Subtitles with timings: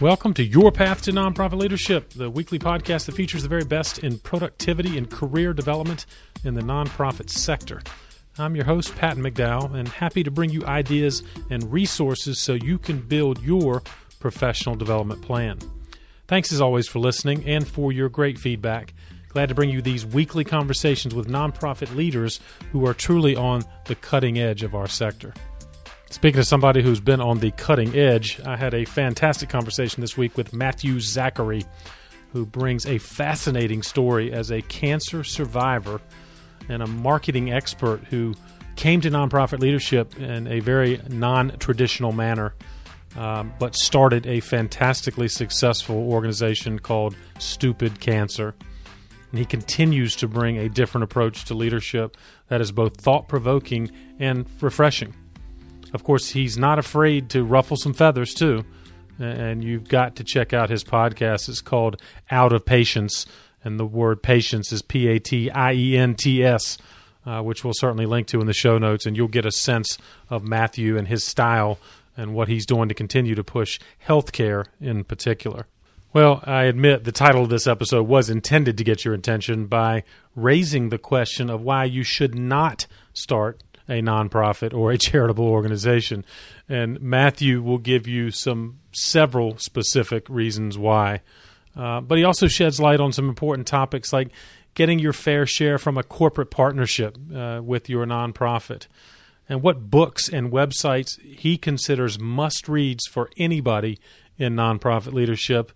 [0.00, 3.98] Welcome to Your Path to Nonprofit Leadership, the weekly podcast that features the very best
[3.98, 6.06] in productivity and career development
[6.44, 7.82] in the nonprofit sector.
[8.38, 12.78] I'm your host, Patton McDowell, and happy to bring you ideas and resources so you
[12.78, 13.82] can build your
[14.20, 15.58] professional development plan.
[16.28, 18.94] Thanks as always for listening and for your great feedback.
[19.30, 22.38] Glad to bring you these weekly conversations with nonprofit leaders
[22.70, 25.34] who are truly on the cutting edge of our sector.
[26.10, 30.16] Speaking of somebody who's been on the cutting edge, I had a fantastic conversation this
[30.16, 31.66] week with Matthew Zachary,
[32.32, 36.00] who brings a fascinating story as a cancer survivor
[36.70, 38.34] and a marketing expert who
[38.76, 42.54] came to nonprofit leadership in a very non traditional manner,
[43.16, 48.54] um, but started a fantastically successful organization called Stupid Cancer.
[49.30, 52.16] And he continues to bring a different approach to leadership
[52.48, 55.14] that is both thought provoking and refreshing.
[55.92, 58.64] Of course, he's not afraid to ruffle some feathers too.
[59.18, 61.48] And you've got to check out his podcast.
[61.48, 63.26] It's called Out of Patients,
[63.64, 66.78] and the word patience is P A T I E N T S,
[67.26, 69.06] uh, which we'll certainly link to in the show notes.
[69.06, 69.98] And you'll get a sense
[70.30, 71.78] of Matthew and his style
[72.16, 75.66] and what he's doing to continue to push healthcare in particular.
[76.12, 80.04] Well, I admit the title of this episode was intended to get your attention by
[80.34, 86.24] raising the question of why you should not start a nonprofit or a charitable organization.
[86.68, 91.22] And Matthew will give you some several specific reasons why.
[91.76, 94.30] Uh, but he also sheds light on some important topics like
[94.78, 98.86] getting your fair share from a corporate partnership uh, with your nonprofit,
[99.48, 103.98] and what books and websites he considers must reads for anybody
[104.38, 105.72] in nonprofit leadership,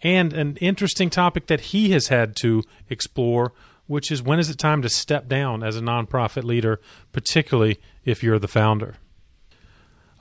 [0.00, 3.52] and an interesting topic that he has had to explore
[3.86, 6.80] which is when is it time to step down as a nonprofit leader,
[7.12, 8.96] particularly if you're the founder.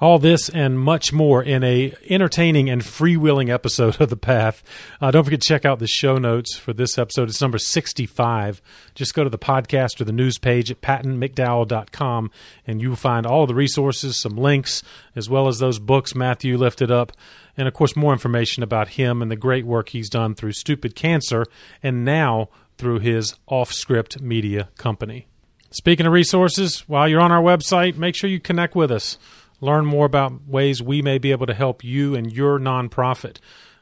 [0.02, 4.62] All this and much more in a entertaining and freewheeling episode of The Path.
[5.00, 7.30] Uh, don't forget to check out the show notes for this episode.
[7.30, 8.62] It's number 65.
[8.94, 12.30] Just go to the podcast or the news page at pattonmcdowell.com
[12.68, 14.84] and you will find all the resources, some links,
[15.16, 17.14] as well as those books Matthew lifted up,
[17.56, 20.94] and of course more information about him and the great work he's done through Stupid
[20.96, 21.46] Cancer
[21.82, 25.28] and now through his off script media company.
[25.72, 29.18] Speaking of resources, while you're on our website, make sure you connect with us.
[29.62, 33.38] Learn more about ways we may be able to help you and your nonprofit.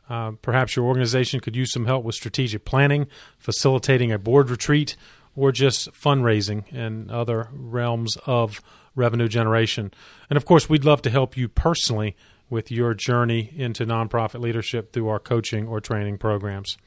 [0.09, 4.95] Uh, perhaps your organization could use some help with strategic planning, facilitating a board retreat,
[5.35, 8.61] or just fundraising and other realms of
[8.95, 9.91] revenue generation.
[10.29, 12.15] And of course, we'd love to help you personally
[12.49, 16.77] with your journey into nonprofit leadership through our coaching or training programs.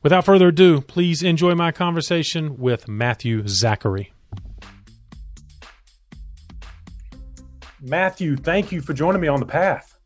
[0.00, 4.12] Without further ado, please enjoy my conversation with Matthew Zachary.
[7.80, 9.98] Matthew, thank you for joining me on the path.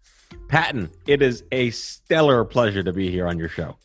[0.49, 3.77] Patton, it is a stellar pleasure to be here on your show.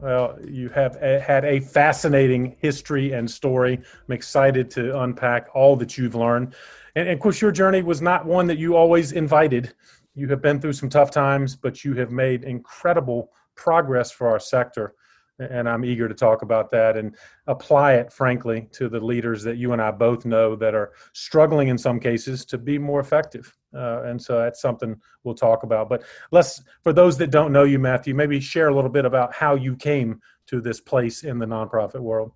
[0.00, 3.74] Well, you have a, had a fascinating history and story.
[3.76, 6.54] I'm excited to unpack all that you've learned.
[6.96, 9.72] And, and of course, your journey was not one that you always invited.
[10.16, 14.40] You have been through some tough times, but you have made incredible progress for our
[14.40, 14.94] sector
[15.38, 17.14] and I'm eager to talk about that and
[17.46, 21.68] apply it, frankly, to the leaders that you and I both know that are struggling
[21.68, 23.54] in some cases to be more effective.
[23.74, 25.88] Uh, and so that's something we'll talk about.
[25.88, 29.34] But let's, for those that don't know you, Matthew, maybe share a little bit about
[29.34, 32.32] how you came to this place in the nonprofit world.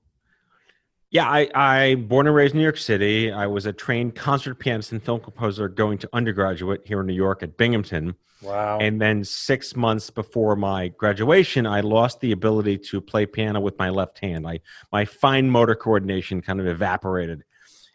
[1.11, 3.33] Yeah, I, I born and raised in New York City.
[3.33, 7.15] I was a trained concert pianist and film composer going to undergraduate here in New
[7.15, 8.15] York at Binghamton.
[8.43, 8.79] Wow.
[8.79, 13.79] And then six months before my graduation, I lost the ability to play piano with
[13.79, 14.47] my left hand.
[14.47, 14.61] I
[14.93, 17.43] my fine motor coordination kind of evaporated.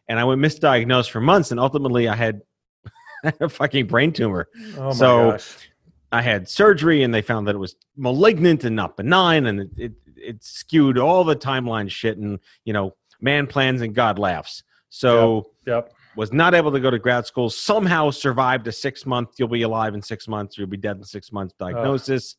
[0.09, 2.41] And I went misdiagnosed for months and ultimately I had
[3.39, 4.49] a fucking brain tumor.
[4.75, 5.69] Oh my so gosh.
[6.11, 9.69] I had surgery and they found that it was malignant and not benign and it,
[9.77, 14.61] it, it skewed all the timeline shit and you know man plans and God laughs.
[14.89, 15.91] So Yep.
[16.15, 17.49] was not able to go to grad school.
[17.49, 19.29] Somehow survived a six month.
[19.39, 20.57] You'll be alive in six months.
[20.57, 22.35] You'll be dead in six months diagnosis.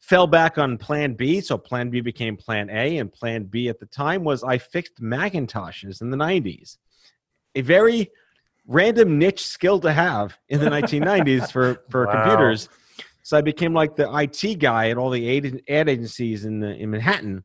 [0.00, 3.78] Fell back on Plan B, so Plan B became Plan A, and Plan B at
[3.78, 6.78] the time was I fixed Macintoshes in the '90s.
[7.54, 8.10] A very
[8.66, 12.12] random niche skill to have in the 1990s for for Wow.
[12.12, 12.68] computers.
[13.22, 16.74] So I became like the IT guy at all the ad, ad agencies in the,
[16.76, 17.42] in Manhattan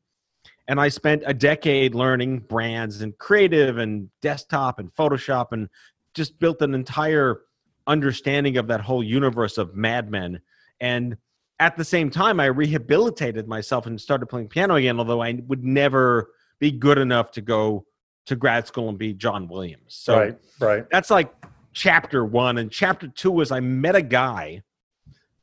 [0.67, 5.69] and I spent a decade learning brands and creative and desktop and Photoshop and
[6.13, 7.41] just built an entire
[7.87, 10.39] understanding of that whole universe of Mad Men.
[10.79, 11.17] And
[11.59, 15.63] at the same time, I rehabilitated myself and started playing piano again, although I would
[15.63, 17.85] never be good enough to go
[18.25, 19.95] to grad school and be John Williams.
[19.95, 20.89] So right, right.
[20.91, 21.33] that's like
[21.73, 22.57] chapter one.
[22.57, 24.61] And chapter two was I met a guy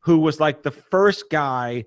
[0.01, 1.85] who was like the first guy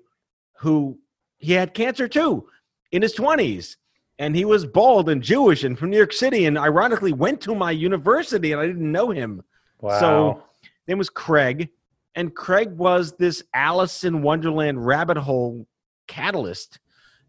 [0.58, 0.98] who
[1.38, 2.46] he had cancer too
[2.92, 3.76] in his 20s
[4.18, 7.54] and he was bald and Jewish and from New York City and ironically went to
[7.54, 9.42] my university and I didn't know him.
[9.80, 9.98] Wow.
[9.98, 10.42] So
[10.86, 11.70] name was Craig
[12.14, 15.66] and Craig was this Alice in Wonderland rabbit hole
[16.06, 16.78] catalyst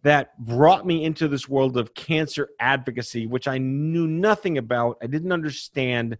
[0.03, 4.97] that brought me into this world of cancer advocacy which I knew nothing about.
[5.01, 6.17] I didn't understand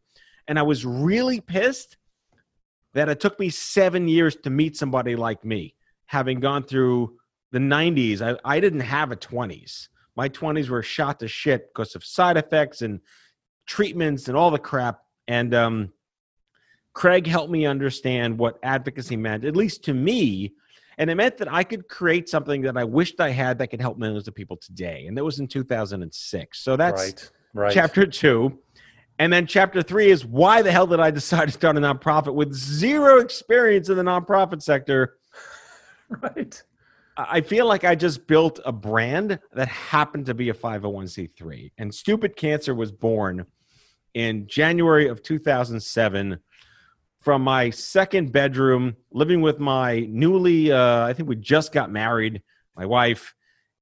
[0.48, 1.98] and I was really pissed
[2.94, 5.76] that it took me 7 years to meet somebody like me
[6.06, 7.18] having gone through
[7.54, 8.22] the 90s.
[8.22, 12.38] I, I didn't have a 20s my 20s were shot to shit because of side
[12.38, 13.00] effects and
[13.66, 15.00] treatments and all the crap.
[15.28, 15.94] And um,
[16.94, 20.54] Craig helped me understand what advocacy meant, at least to me.
[20.98, 23.82] And it meant that I could create something that I wished I had that could
[23.82, 25.06] help millions of people today.
[25.08, 26.60] And that was in 2006.
[26.60, 27.74] So that's right, right.
[27.74, 28.60] chapter two.
[29.18, 32.36] And then chapter three is why the hell did I decide to start a nonprofit
[32.36, 35.18] with zero experience in the nonprofit sector?
[36.22, 36.62] Right.
[37.16, 41.72] I feel like I just built a brand that happened to be a 501c3.
[41.78, 43.46] And Stupid Cancer was born
[44.14, 46.40] in January of 2007
[47.22, 52.42] from my second bedroom, living with my newly, uh, I think we just got married,
[52.76, 53.34] my wife,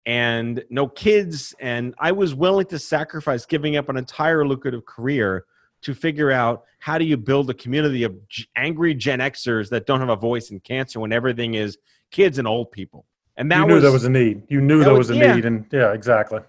[0.06, 1.56] and no kids.
[1.60, 5.46] And I was willing to sacrifice giving up an entire lucrative career
[5.82, 8.16] to figure out how do you build a community of
[8.56, 11.78] angry Gen Xers that don't have a voice in cancer when everything is
[12.12, 13.06] kids and old people.
[13.42, 14.44] And that you knew was there was a need.
[14.50, 15.34] You knew there was, was a yeah.
[15.34, 16.42] need, and yeah, exactly.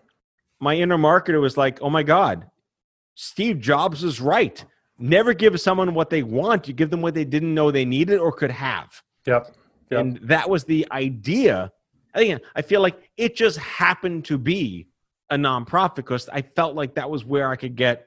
[0.60, 2.50] My inner marketer was like, "Oh my god,
[3.14, 4.62] Steve Jobs is right.
[4.98, 6.68] Never give someone what they want.
[6.68, 9.56] You give them what they didn't know they needed or could have." Yep.
[9.90, 10.00] yep.
[10.00, 11.72] And that was the idea.
[12.12, 14.86] Again, I feel like it just happened to be
[15.30, 18.06] a nonprofit because I felt like that was where I could get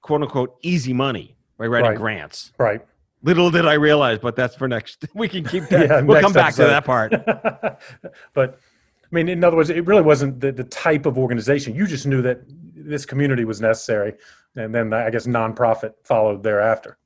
[0.00, 1.98] quote unquote easy money by writing Right.
[1.98, 2.52] grants.
[2.56, 2.80] right.
[3.22, 5.04] Little did I realize, but that's for next.
[5.14, 5.88] We can keep that.
[5.88, 7.12] Yeah, we'll come back to that part.
[8.34, 8.60] but
[9.04, 11.74] I mean, in other words, it really wasn't the, the type of organization.
[11.74, 12.42] You just knew that
[12.74, 14.14] this community was necessary,
[14.54, 16.98] and then I guess nonprofit followed thereafter.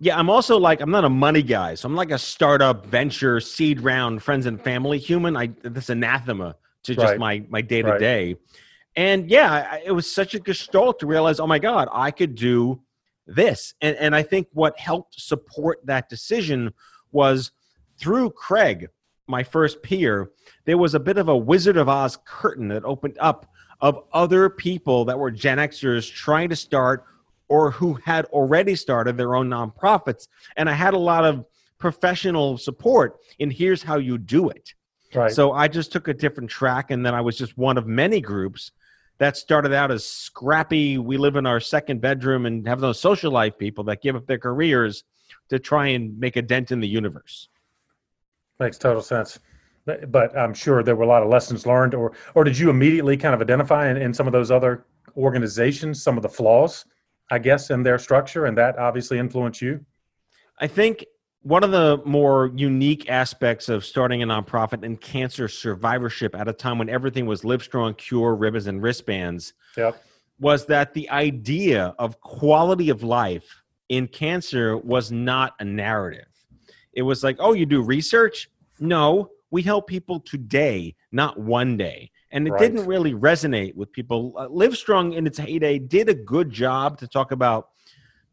[0.00, 3.40] Yeah, I'm also like I'm not a money guy, so I'm like a startup, venture,
[3.40, 5.36] seed round, friends and family human.
[5.36, 7.18] I this anathema to just Right.
[7.18, 8.36] my my day to day.
[8.96, 12.34] And yeah, I- it was such a gestalt to realize, oh my god, I could
[12.34, 12.80] do
[13.28, 13.74] this.
[13.80, 16.72] And and I think what helped support that decision
[17.12, 17.52] was
[17.98, 18.88] through Craig,
[19.28, 20.30] my first peer,
[20.64, 23.46] there was a bit of a Wizard of Oz curtain that opened up
[23.80, 27.04] of other people that were Gen Xers trying to start
[27.48, 30.28] or who had already started their own nonprofits.
[30.56, 31.46] And I had a lot of
[31.78, 34.74] professional support in here's how you do it.
[35.14, 35.30] Right.
[35.30, 38.20] So I just took a different track, and then I was just one of many
[38.20, 38.72] groups
[39.18, 40.98] that started out as scrappy.
[40.98, 44.26] We live in our second bedroom and have those social life people that give up
[44.26, 45.04] their careers
[45.50, 47.48] to try and make a dent in the universe.
[48.58, 49.38] Makes total sense.
[49.84, 52.70] But but I'm sure there were a lot of lessons learned, or or did you
[52.70, 54.84] immediately kind of identify in, in some of those other
[55.16, 56.84] organizations some of the flaws,
[57.30, 59.84] I guess, in their structure, and that obviously influenced you?
[60.60, 61.04] I think
[61.42, 66.52] one of the more unique aspects of starting a nonprofit in cancer survivorship at a
[66.52, 70.02] time when everything was Livestrong, cure, ribbons, and wristbands Yep.
[70.40, 76.26] was that the idea of quality of life in cancer was not a narrative.
[76.92, 78.48] It was like, oh, you do research?
[78.80, 82.10] No, we help people today, not one day.
[82.30, 82.60] And it Right.
[82.60, 84.34] didn't really resonate with people.
[84.36, 87.68] Uh, Livestrong in its heyday did a good job to talk about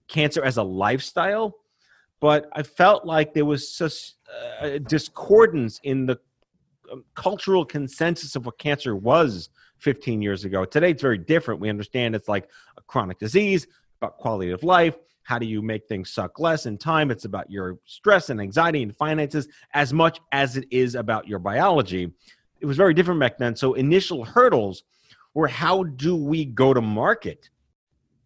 [0.08, 1.56] cancer as a lifestyle,
[2.20, 6.20] but I felt like there was such uh, a discordance in the
[6.92, 10.66] um, cultural consensus of what cancer was 15 years ago.
[10.66, 11.60] Today it's very different.
[11.60, 13.68] We understand it's like a chronic disease,
[14.02, 14.98] about quality of life.
[15.24, 17.10] How do you make things suck less in time?
[17.10, 21.40] It's about your stress and anxiety and finances as much as it is about your
[21.40, 22.12] biology.
[22.60, 23.56] It was very different back then.
[23.56, 24.84] So initial hurdles
[25.34, 27.50] were how do we go to market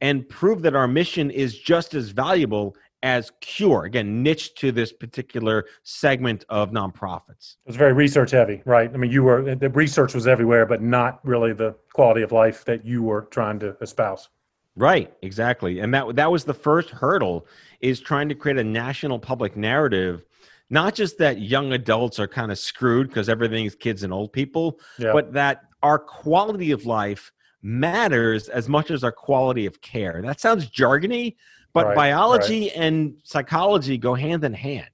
[0.02, 3.86] and prove that our mission is just as valuable as cure?
[3.86, 7.56] Again, niche to this particular segment of nonprofits.
[7.66, 8.92] It was very research heavy, right?
[8.94, 12.66] I mean, you were the research was everywhere, but not really the quality of life
[12.66, 14.30] that you were trying to espouse.
[14.76, 15.80] Right, exactly.
[15.80, 17.46] And that that was the first hurdle
[17.82, 20.26] is trying to create a national public narrative,
[20.70, 24.80] not just that young adults are kind of screwed because everything's kids and old people,
[24.98, 25.14] Yeah.
[25.14, 30.22] but that our quality of life matters as much as our quality of care.
[30.24, 31.36] That sounds jargony,
[31.74, 34.90] but Right, biology and psychology go hand in hand.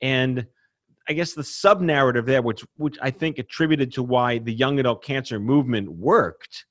[0.00, 0.46] And
[1.08, 4.78] I guess the sub narrative there, which which I think attributed to why the young
[4.78, 6.66] adult cancer movement worked,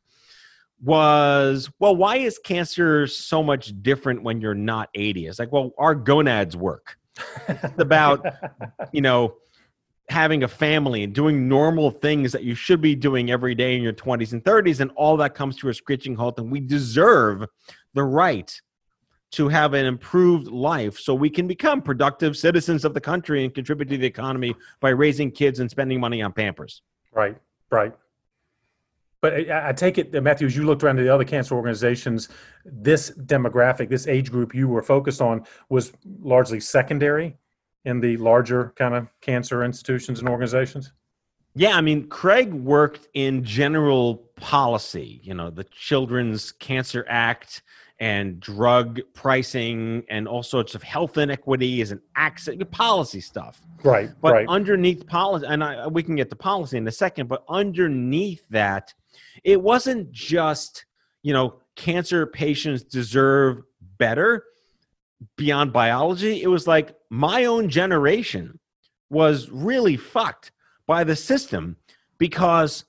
[0.82, 5.28] was well, why is cancer so much different when you're not 80?
[5.28, 6.98] It's like, well, our gonads work.
[7.48, 8.26] It's about
[8.92, 9.38] you know
[10.10, 13.82] having a family and doing normal things that you should be doing every day in
[13.82, 17.44] your 20s and 30s and all that comes to a screeching halt and we deserve
[17.94, 18.62] the right
[19.38, 23.54] to have an improved life so we can become productive citizens of the country and
[23.54, 26.82] contribute to the economy by raising kids and spending money on pampers.
[27.12, 27.38] Right
[27.70, 27.94] right.
[29.22, 31.56] But I, I take it, uh, Matthew, as you looked around at the other cancer
[31.56, 32.30] organizations,
[32.66, 35.92] this demographic, this age group you were focused on was
[36.22, 37.36] largely secondary
[37.86, 40.92] in the larger kind of cancer institutions and organizations?
[41.56, 47.64] Yeah, I mean, Craig worked in general policy, you know, the Children's Cancer Act
[48.00, 53.62] and drug pricing and all sorts of health inequities and access policy stuff.
[53.84, 54.10] Right.
[54.22, 54.48] But right.
[54.48, 58.94] underneath policy, and I, we can get to policy in a second, but underneath that,
[59.44, 60.86] it wasn't just,
[61.24, 63.64] you know, cancer patients deserve
[63.98, 64.44] better
[65.36, 66.42] beyond biology.
[66.44, 68.60] It was like my own generation
[69.10, 70.52] was really fucked
[70.86, 71.78] by the system
[72.18, 72.86] because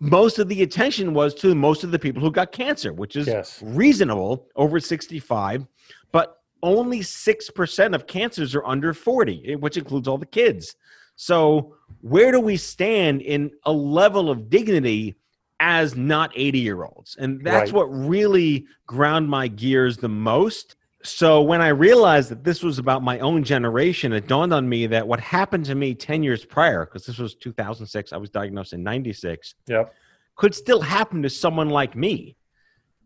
[0.00, 3.26] most of the attention was to most of the people who got cancer, which is
[3.26, 3.62] yes.
[3.62, 5.66] reasonable over 65,
[6.10, 10.74] but only 6% of cancers are under 40, eh, which includes all the kids.
[11.16, 15.16] So, where do we stand in a level of dignity
[15.60, 17.16] as not 80 year olds?
[17.18, 17.76] And that's right.
[17.76, 23.02] what really ground my gears the most so when I realized that this was about
[23.02, 26.84] my own generation, it dawned on me that what happened to me 10 years prior,
[26.84, 29.94] because this was 2006, I was diagnosed in 96, yep.
[30.36, 32.36] could still happen to someone like me.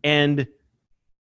[0.02, 0.46] And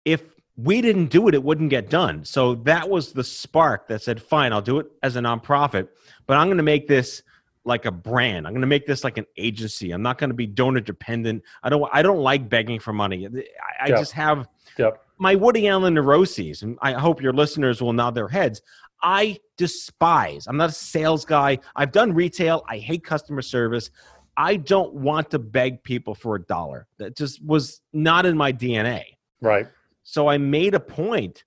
[0.05, 0.23] if
[0.57, 2.25] we didn't do it, it wouldn't get done.
[2.27, 5.89] So that was the spark that said, fine, I'll do it as a nonprofit,
[6.27, 7.23] but I'm going to make this
[7.65, 8.47] like a brand.
[8.47, 9.91] I'm going to make this like an agency.
[9.93, 11.43] I'm not going to be donor dependent.
[11.63, 13.27] I don't I don't like begging for money.
[13.27, 13.99] I, I yep.
[13.99, 14.49] just have
[14.79, 18.63] yep my Woody Allen neuroses, and I hope your listeners will nod their heads.
[19.03, 20.47] I despise.
[20.47, 21.59] I'm not a sales guy.
[21.77, 22.65] I've done retail.
[22.69, 23.91] I hate customer service.
[24.39, 26.87] I don't want to beg people for a dollar.
[26.97, 29.05] That just was not in my DNA.
[29.43, 29.69] Right.
[30.05, 31.45] So I made a point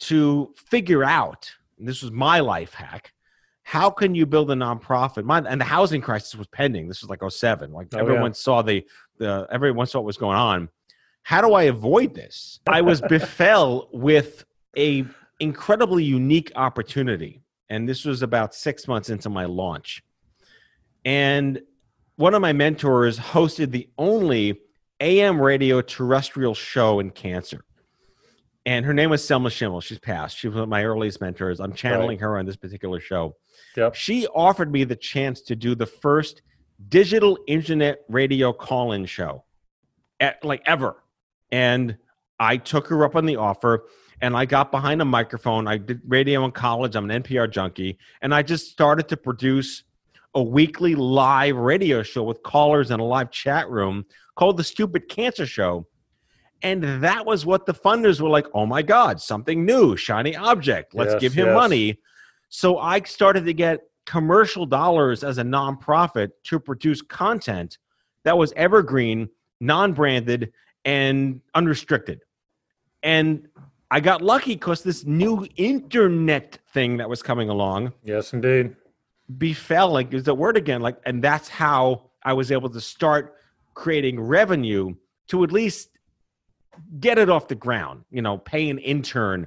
[0.00, 3.14] to figure out, this was my life hack,
[3.70, 5.24] how can you build a nonprofit?
[5.24, 6.88] My, and the housing crisis was pending.
[6.88, 7.72] This was like 07.
[7.72, 8.34] Like oh, everyone yeah.
[8.34, 8.84] saw the,
[9.18, 10.68] the everyone saw what was going on
[11.22, 12.60] how do I avoid this?
[12.66, 14.44] I was befell with
[14.76, 15.04] a
[15.38, 20.02] incredibly unique opportunity, and this was about six months into my launch.
[21.04, 21.60] And
[22.16, 24.60] one of my mentors hosted the only
[25.00, 27.64] AM radio terrestrial show in cancer.
[28.66, 29.80] And her name was Selma Schimmel.
[29.80, 30.36] She's passed.
[30.36, 31.60] She was one of my earliest mentors.
[31.60, 32.20] I'm channeling right.
[32.20, 33.34] her on this particular show.
[33.76, 33.94] Yep.
[33.94, 36.42] She offered me the chance to do the first
[36.88, 39.44] digital internet radio call in show,
[40.18, 41.02] at, like ever.
[41.52, 41.96] And
[42.38, 43.84] I took her up on the offer
[44.22, 45.66] and I got behind a microphone.
[45.66, 46.94] I did radio in college.
[46.96, 47.98] I'm an NPR junkie.
[48.22, 49.84] And I just started to produce
[50.34, 54.04] a weekly live radio show with callers and a live chat room
[54.36, 55.86] called The Stupid Cancer Show.
[56.62, 60.94] And that was what the funders were like, oh my God, something new, shiny object.
[60.94, 61.54] Let's yes, give him yes.
[61.54, 61.98] money.
[62.50, 67.78] So I started to get commercial dollars as a nonprofit to produce content
[68.24, 69.28] that was evergreen,
[69.60, 70.52] non branded,
[70.84, 72.20] and unrestricted.
[73.02, 73.48] And
[73.90, 77.92] I got lucky because this new internet thing that was coming along.
[78.04, 78.74] Yes, indeed.
[79.38, 83.36] Befell like is the word again, like, and that's how I was able to start
[83.74, 84.94] creating revenue
[85.28, 85.90] to at least
[86.98, 88.04] get it off the ground.
[88.10, 89.46] You know, pay an intern,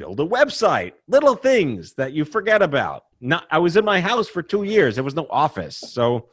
[0.00, 3.04] build a website, little things that you forget about.
[3.20, 4.94] Not, I was in my house for two years.
[4.94, 6.30] There was no office, so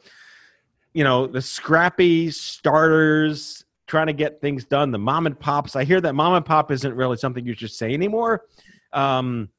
[0.94, 4.90] you know the scrappy starters trying to get things done.
[4.90, 5.76] The mom and pops.
[5.76, 8.46] I hear that mom and pop isn't really something you should say anymore.
[8.94, 9.50] Um,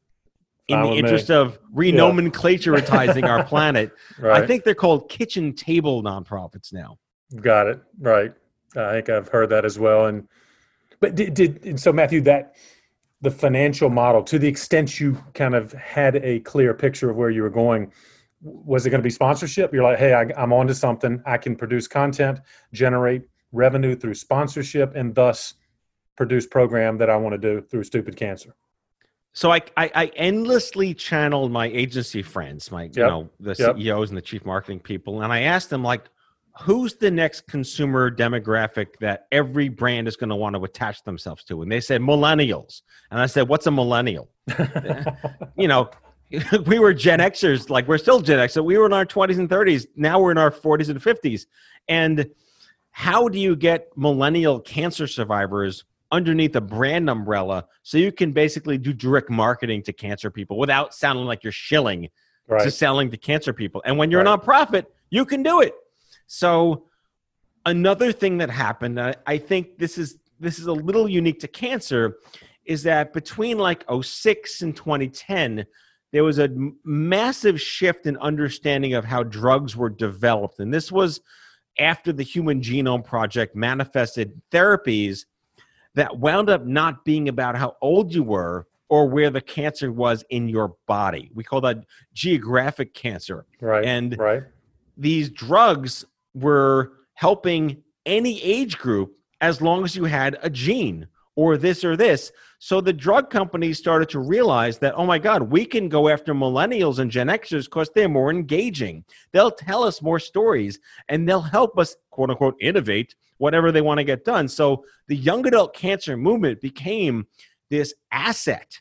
[0.67, 1.35] in the interest me.
[1.35, 3.29] of renomenclaturizing yeah.
[3.29, 4.43] our planet, right.
[4.43, 6.97] I think they're called kitchen table nonprofits now.
[7.35, 8.33] Got it right.
[8.75, 10.07] I think I've heard that as well.
[10.07, 10.27] And
[10.99, 12.55] but did, did so Matthew that
[13.21, 17.29] the financial model to the extent you kind of had a clear picture of where
[17.29, 17.91] you were going
[18.41, 21.55] was it going to be sponsorship you're like hey I, i'm onto something i can
[21.55, 22.39] produce content
[22.71, 25.55] generate revenue through sponsorship and thus
[26.19, 28.53] produce program that I want to do through Stupid Cancer.
[29.31, 32.95] So I, I, I endlessly channeled my agency friends, my yep.
[32.95, 33.77] you know the yep.
[33.77, 36.09] CEOs and the chief marketing people, and I asked them like,
[36.61, 41.43] who's the next consumer demographic that every brand is going to want to attach themselves
[41.45, 41.61] to?
[41.61, 44.29] And they said millennials, and I said, what's a millennial?
[45.57, 45.89] you know,
[46.65, 49.39] we were Gen Xers, like we're still Gen X, so we were in our twenties
[49.39, 49.87] and thirties.
[49.95, 51.47] Now we're in our forties and fifties,
[51.87, 52.29] and
[52.91, 58.77] how do you get millennial cancer survivors underneath a brand umbrella so you can basically
[58.77, 62.09] do direct marketing to cancer people without sounding like you're shilling
[62.47, 62.63] Right.
[62.63, 63.79] to selling to cancer people.
[63.85, 64.33] And when you're Right.
[64.33, 65.75] a nonprofit, you can do it.
[66.39, 66.85] So
[67.65, 71.47] another thing that happened, I, I think this is this is a little unique to
[71.47, 72.17] cancer,
[72.65, 75.65] is that between like 06 and 2010,
[76.13, 76.49] there was a
[76.85, 80.59] massive shift in understanding of how drugs were developed.
[80.59, 81.19] And this was
[81.79, 85.25] after the Human Genome Project manifested therapies
[85.95, 90.23] that wound up not being about how old you were or where the cancer was
[90.29, 91.31] in your body.
[91.33, 91.83] We call that
[92.13, 93.45] geographic cancer.
[93.59, 93.83] right.
[93.83, 94.43] and- right.
[94.95, 96.03] These drugs
[96.41, 101.95] were helping any age group as long as you had a gene or this or
[101.95, 102.31] this.
[102.61, 106.33] So the drug companies started to realize that, oh my God, we can go after
[106.33, 109.05] millennials and Gen Xers because they're more engaging.
[109.31, 113.99] They'll tell us more stories and they'll help us, quote unquote, innovate whatever they want
[113.99, 114.49] to get done.
[114.49, 117.27] So the young adult cancer movement became
[117.69, 118.77] this asset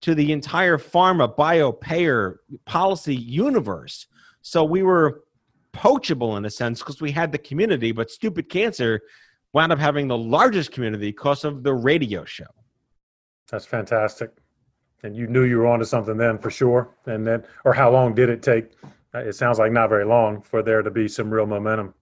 [0.00, 4.08] to the entire pharma bio, payer, policy universe.
[4.40, 5.22] So we were
[5.72, 9.00] poachable in a sense because we had the community, but stupid cancer
[9.52, 12.46] wound up having the largest community because of the radio show.
[13.50, 14.30] That's fantastic.
[15.02, 16.94] And you knew you were onto something then for sure.
[17.06, 18.72] And then, or how long did it take?
[19.14, 21.92] It sounds like not very long for there to be some real momentum.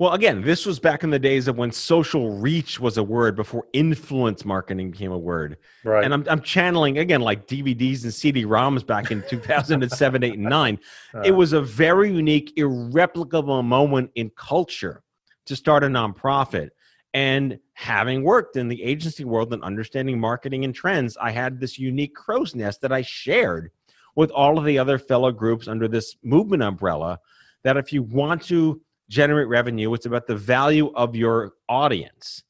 [0.00, 3.36] Well, again, this was back in the days of when social reach was a word
[3.36, 5.58] before influence marketing became a word.
[5.84, 6.02] Right.
[6.02, 10.78] And I'm, I'm channeling again like DVDs and CD-ROMs back in 2007, 8, and 9.
[11.22, 15.02] It Uh, was a very unique, irreplicable moment in culture
[15.44, 16.70] to start a nonprofit.
[17.12, 21.78] And having worked in the agency world and understanding marketing and trends, I had this
[21.78, 23.70] unique crow's nest that I shared
[24.16, 27.18] with all of the other fellow groups under this movement umbrella.
[27.64, 28.80] That if you want to
[29.10, 32.44] generate revenue, it's about the value of your audience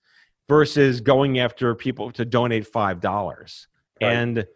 [0.48, 3.02] versus going after people to donate $5.
[3.02, 4.12] Right.
[4.12, 4.46] And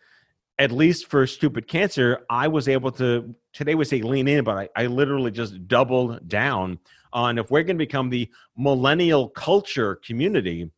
[0.58, 4.56] at least for stupid cancer, I was able to today we say lean in, but
[4.76, 6.78] I, I literally just doubled down
[7.12, 10.70] on if we're going to become the millennial culture community,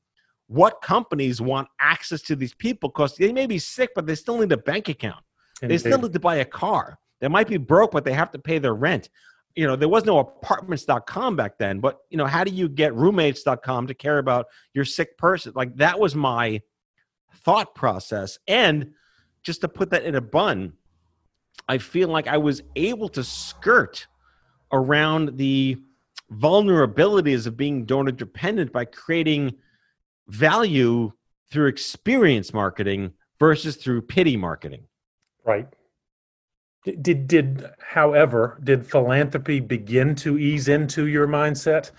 [0.47, 4.39] what companies want access to these people because they may be sick, but they still
[4.39, 5.25] need a bank account.
[5.61, 6.99] They still need to buy a car.
[7.21, 9.09] They might be broke, but they have to pay their rent.
[9.57, 12.95] You know, there was no apartments.com back then, but you know, how do you get
[12.95, 15.53] roommates.com to care about your sick person?
[15.57, 16.61] Like that was my
[17.37, 18.39] thought process.
[18.47, 18.93] And
[19.43, 20.75] just to put that in a bun,
[21.69, 24.07] I feel like I was able to skirt
[24.73, 25.79] around the
[26.33, 29.55] vulnerabilities of being donor dependent by creating
[30.29, 31.13] value
[31.51, 34.85] through experience marketing versus through pity marketing.
[35.45, 35.69] Right.
[36.87, 41.91] Did, did however did philanthropy begin to ease into your mindset?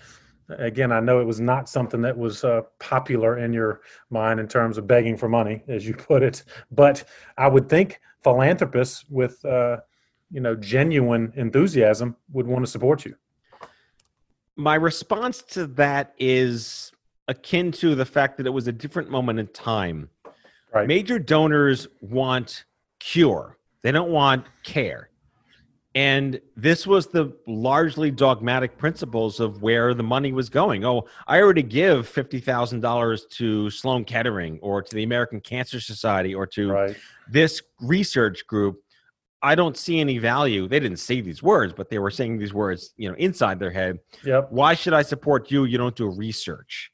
[0.48, 4.48] Again, I know it was not something that was uh, popular in your mind in
[4.48, 6.42] terms of begging for money, as you put it.
[6.70, 7.04] But
[7.36, 9.78] I would think philanthropists with uh,
[10.30, 13.14] you know genuine enthusiasm would want to support you.
[14.56, 16.92] My response to that is
[17.28, 20.08] akin to the fact that it was a different moment in time.
[20.72, 20.88] Right.
[20.88, 22.64] Major donors want
[23.00, 25.10] cure, they don't want care.
[25.94, 30.84] And this was the largely dogmatic principles of where the money was going.
[30.84, 36.46] Oh, I already give $50,000 to Sloan Kettering or to the American Cancer Society or
[36.48, 36.96] to Right.
[37.30, 38.80] this research group.
[39.42, 40.68] I don't see any value.
[40.68, 43.70] They didn't say these words, but they were saying these words, you know, inside their
[43.70, 43.98] head.
[44.24, 44.48] Yep.
[44.50, 45.64] Why should I support you?
[45.64, 46.92] You don't do research.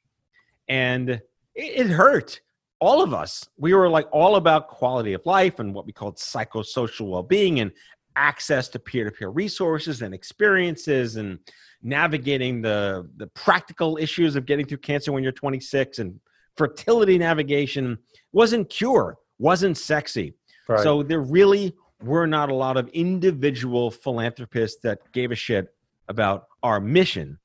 [0.68, 1.20] And it,
[1.54, 2.40] it hurt
[2.80, 3.48] all of us.
[3.56, 7.60] We were like all about quality of life and what we called psychosocial well being
[7.60, 7.72] and
[8.16, 11.38] access to peer to peer resources and experiences and
[11.82, 16.18] navigating the, the practical issues of getting through cancer when you're 26 and
[16.56, 17.98] fertility navigation
[18.32, 20.34] wasn't cure, wasn't sexy.
[20.68, 20.80] Right.
[20.82, 25.74] So there really were not a lot of individual philanthropists that gave a shit
[26.08, 27.38] about our mission.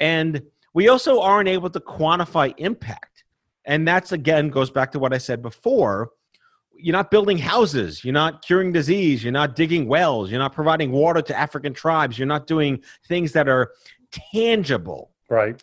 [0.00, 0.42] And
[0.74, 3.15] we also aren't able to quantify impact.
[3.66, 6.10] And that's again goes back to what I said before.
[6.78, 10.92] You're not building houses, you're not curing disease, you're not digging wells, you're not providing
[10.92, 13.72] water to African tribes, you're not doing things that are
[14.12, 15.10] tangible.
[15.28, 15.60] Right.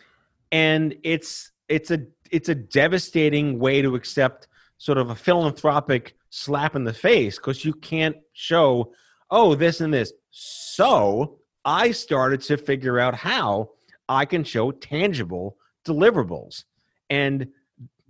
[0.52, 6.76] and it's it's a it's a devastating way to accept sort of a philanthropic slap
[6.76, 8.92] in the face because you can't show
[9.30, 10.12] oh this and this.
[10.30, 13.70] So i started to figure out how
[14.08, 16.64] i can show tangible deliverables.
[17.08, 17.48] And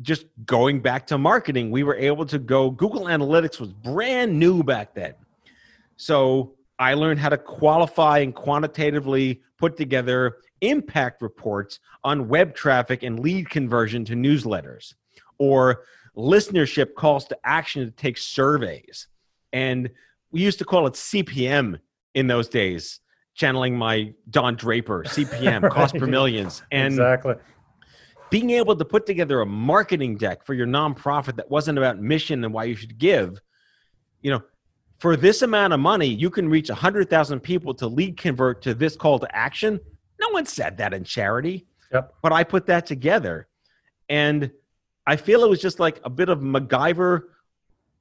[0.05, 4.63] just going back to marketing we were able to go google analytics was brand new
[4.63, 5.15] back then
[5.97, 13.03] so I learned how to qualify and quantitatively put together impact reports on web traffic
[13.03, 14.95] and lead conversion to newsletters,
[15.39, 15.85] or
[16.17, 19.07] listenership calls to action to take surveys.
[19.53, 19.91] And
[20.33, 21.79] we used to call it CPM
[22.15, 23.01] in those days,
[23.35, 25.73] channeling my Don Draper, CPM, right.
[25.73, 26.63] cost per millions.
[26.73, 27.35] And exactly.
[28.31, 32.45] Being able to put together a marketing deck for your nonprofit that wasn't about mission
[32.45, 33.41] and why you should give,
[34.23, 34.43] you know,
[34.99, 38.97] for this amount of money, you can reach 100,000 people to lead convert to this
[38.97, 39.79] call to action.
[40.21, 41.67] No one said that in charity.
[41.93, 42.15] Yep.
[42.23, 43.49] But I put that together.
[44.09, 44.51] And
[45.07, 47.25] I feel it was just like a bit of MacGyver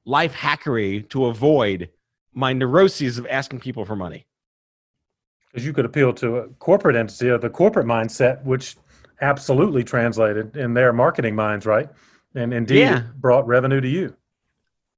[0.04, 1.90] life hackery to avoid
[2.32, 4.26] my neuroses of asking people for money.
[5.50, 8.76] Because you could appeal to a corporate entity or the corporate mindset, which
[9.20, 11.88] absolutely translated in their marketing minds, right?
[12.34, 13.02] And indeed yeah.
[13.16, 14.16] brought revenue to you.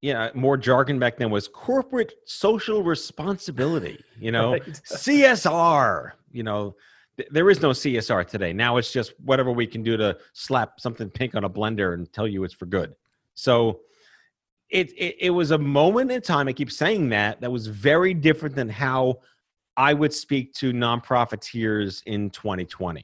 [0.01, 4.63] Yeah, more jargon back then was corporate social responsibility, you know, right.
[4.63, 6.75] CSR, you know,
[7.31, 8.53] there is no CSR today.
[8.53, 12.11] Now it's just whatever we can do to slap something pink on a blender and
[12.13, 12.95] tell you it's for good.
[13.33, 13.79] So
[14.69, 16.47] it, it, it was a moment in time.
[16.47, 19.21] I keep saying that that was very different than how
[19.75, 23.03] I would speak to non-profiteers in 2020.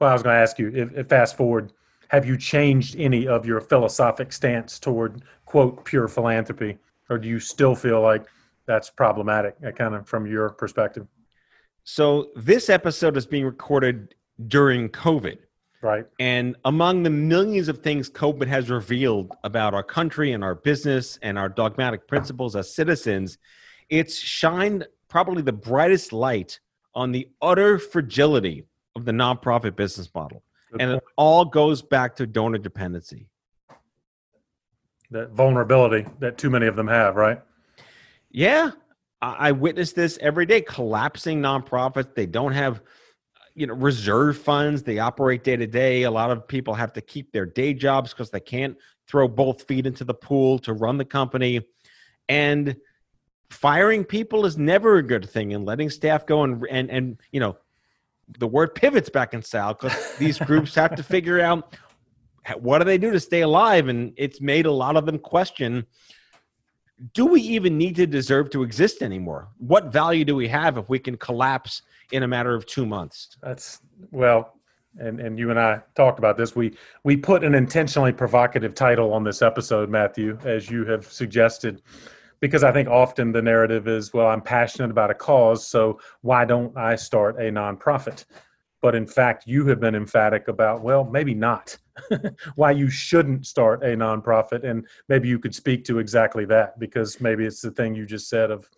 [0.00, 1.72] Well, I was going to ask you if, if fast forward,
[2.08, 6.78] have you changed any of your philosophic stance toward quote pure philanthropy,
[7.10, 8.26] or do you still feel like
[8.66, 11.06] that's problematic, uh, kind of from your perspective?
[11.84, 14.14] So this episode is being recorded
[14.48, 15.38] during COVID.
[15.82, 16.06] Right.
[16.18, 21.18] And among the millions of things COVID has revealed about our country and our business
[21.20, 23.36] and our dogmatic principles as citizens,
[23.90, 26.58] it's shined probably the brightest light
[26.94, 28.64] on the utter fragility
[28.96, 30.42] of the nonprofit business model.
[30.72, 31.02] Good and point.
[31.02, 33.28] it all goes back to donor dependency.
[35.10, 37.40] That vulnerability that too many of them have, right?
[38.30, 38.72] Yeah.
[39.22, 42.14] I witness this every day collapsing nonprofits.
[42.14, 42.82] They don't have
[43.54, 47.00] you know reserve funds they operate day to day a lot of people have to
[47.00, 48.76] keep their day jobs because they can't
[49.06, 51.60] throw both feet into the pool to run the company
[52.28, 52.76] and
[53.50, 57.40] firing people is never a good thing and letting staff go and and, and you
[57.40, 57.56] know
[58.38, 61.76] the word pivots back in style because these groups have to figure out
[62.58, 65.86] what do they do to stay alive and it's made a lot of them question
[67.12, 70.88] do we even need to deserve to exist anymore what value do we have if
[70.88, 71.82] we can collapse
[72.12, 73.36] in a matter of two months.
[73.42, 74.54] That's well,
[74.98, 76.54] and and you and I talked about this.
[76.54, 81.82] We we put an intentionally provocative title on this episode, Matthew, as you have suggested,
[82.44, 86.44] because I think often the narrative is, well, I'm passionate about a cause, so why
[86.44, 88.26] don't I start a nonprofit?
[88.82, 91.78] But in fact, you have been emphatic about, well, maybe not.
[92.54, 97.18] why you shouldn't start a nonprofit, and maybe you could speak to exactly that because
[97.18, 98.68] maybe it's the thing you just said of,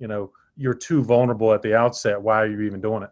[0.00, 2.20] you know, you're too vulnerable at the outset.
[2.20, 3.10] Why are you even doing it?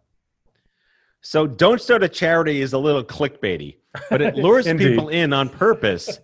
[1.20, 3.76] So don't start a charity is a little clickbaity,
[4.10, 6.18] but it lures people in on purpose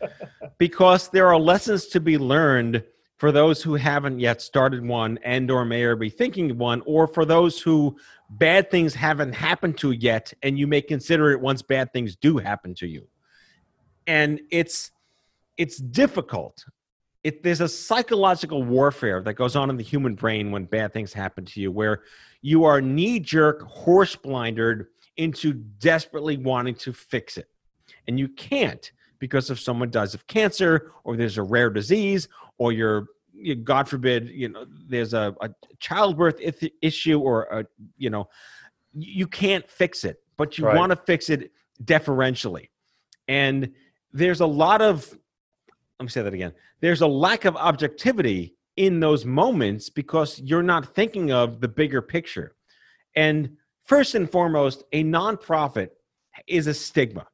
[0.59, 2.83] because there are lessons to be learned
[3.17, 7.07] for those who haven't yet started one and or may or be thinking one or
[7.07, 7.97] for those who
[8.31, 12.37] bad things haven't happened to yet and you may consider it once bad things do
[12.39, 13.07] happen to you.
[14.07, 14.91] And it's
[15.57, 16.65] it's difficult
[17.27, 21.13] it, there's a psychological warfare that goes on in the human brain when bad things
[21.13, 22.05] happen to you, where
[22.41, 27.49] you are knee jerk, horse blinded into desperately wanting to fix it.
[28.07, 32.73] And you can't because if someone dies of cancer or there's a rare disease or
[32.73, 33.07] you're
[33.65, 36.41] God forbid, you know, there's a, a childbirth
[36.81, 37.67] issue or a,
[37.99, 38.29] you know,
[38.95, 40.75] you can't fix it, but you right.
[40.75, 41.53] want to fix it
[41.85, 42.71] deferentially.
[43.29, 43.73] And
[44.13, 45.15] there's a lot of
[45.99, 46.53] let me say that again.
[46.81, 52.03] There's a lack of objectivity in those moments because you're not thinking of the bigger
[52.03, 52.55] picture.
[53.15, 55.91] And first and foremost, a nonprofit
[56.47, 57.27] is a stigma.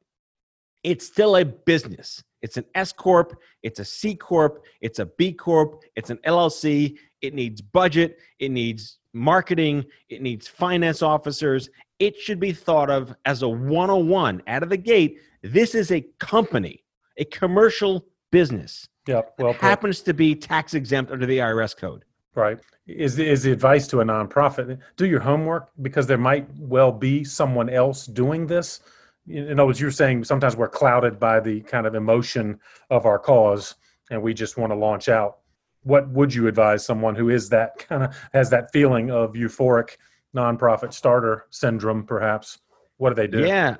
[0.83, 2.23] It's still a business.
[2.41, 6.97] It's an S corp, it's a C corp, it's a B corp, it's an LLC.
[7.21, 11.69] It needs budget, it needs marketing, it needs finance officers.
[11.99, 15.19] It should be thought of as a 101 out of the gate.
[15.41, 16.83] This is a company,
[17.17, 18.89] a commercial business.
[19.07, 22.03] Yeah, well, happens to be tax exempt under the IRS code.
[22.35, 22.59] Right.
[22.87, 27.23] Is is the advice to a nonprofit do your homework because there might well be
[27.23, 28.81] someone else doing this.
[29.25, 32.59] You know, as you're saying, sometimes we're clouded by the kind of emotion
[32.89, 33.75] of our cause,
[34.11, 35.37] and we just want to launch out.
[35.83, 39.97] What would you advise someone who is that kind of has that feeling of euphoric
[40.35, 42.59] nonprofit starter syndrome, perhaps?
[42.97, 43.45] What do they do?
[43.45, 43.77] Yeah,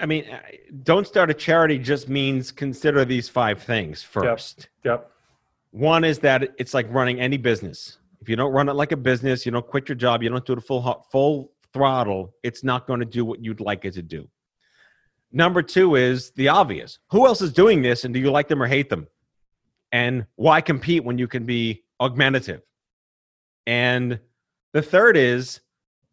[0.00, 0.24] I mean,
[0.82, 4.68] don't start a charity just means consider these five things first.
[4.84, 5.00] Yep.
[5.00, 5.10] yep.
[5.70, 7.98] One is that it's like running any business.
[8.20, 10.44] If you don't run it like a business, you don't quit your job, you don't
[10.44, 14.02] do it full full throttle, it's not going to do what you'd like it to
[14.02, 14.28] do.
[15.30, 16.98] Number two is the obvious.
[17.10, 19.06] Who else is doing this and do you like them or hate them?
[19.92, 22.62] And why compete when you can be augmentative?
[23.66, 24.18] And
[24.72, 25.60] the third is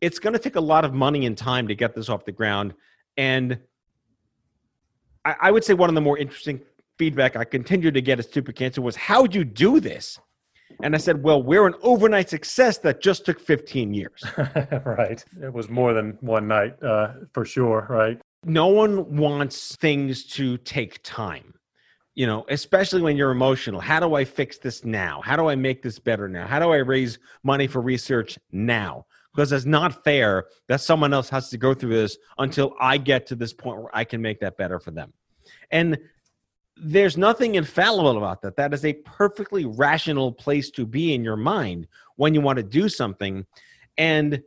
[0.02, 2.32] it's going to take a lot of money and time to get this off the
[2.32, 2.74] ground.
[3.18, 3.60] And
[5.24, 6.62] I, I would say one of the more interesting
[6.98, 10.20] feedback I continued to get as Stupid Cancer was, How'd you do this?
[10.84, 14.24] And I said, Well, we're an overnight success that just took 15 years.
[14.86, 15.24] right.
[15.42, 17.88] It was more than one night, uh, for sure.
[17.90, 18.20] Right.
[18.48, 21.56] No one wants things to take time,
[22.14, 23.82] you know, especially when you're emotional.
[23.82, 25.20] How do I fix this now?
[25.24, 26.46] How do I make this better now?
[26.46, 29.08] How do I raise money for research now?
[29.34, 33.26] Because it's not fair that someone else has to go through this until I get
[33.28, 35.12] to this point where I can make that better for them.
[35.72, 35.98] And
[36.78, 38.58] there's nothing infallible about that.
[38.58, 42.64] That is a perfectly rational place to be in your mind when you want to
[42.64, 43.44] do something.
[43.98, 44.44] And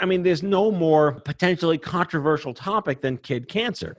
[0.00, 3.96] I mean, there's no more potentially controversial topic than kid cancer.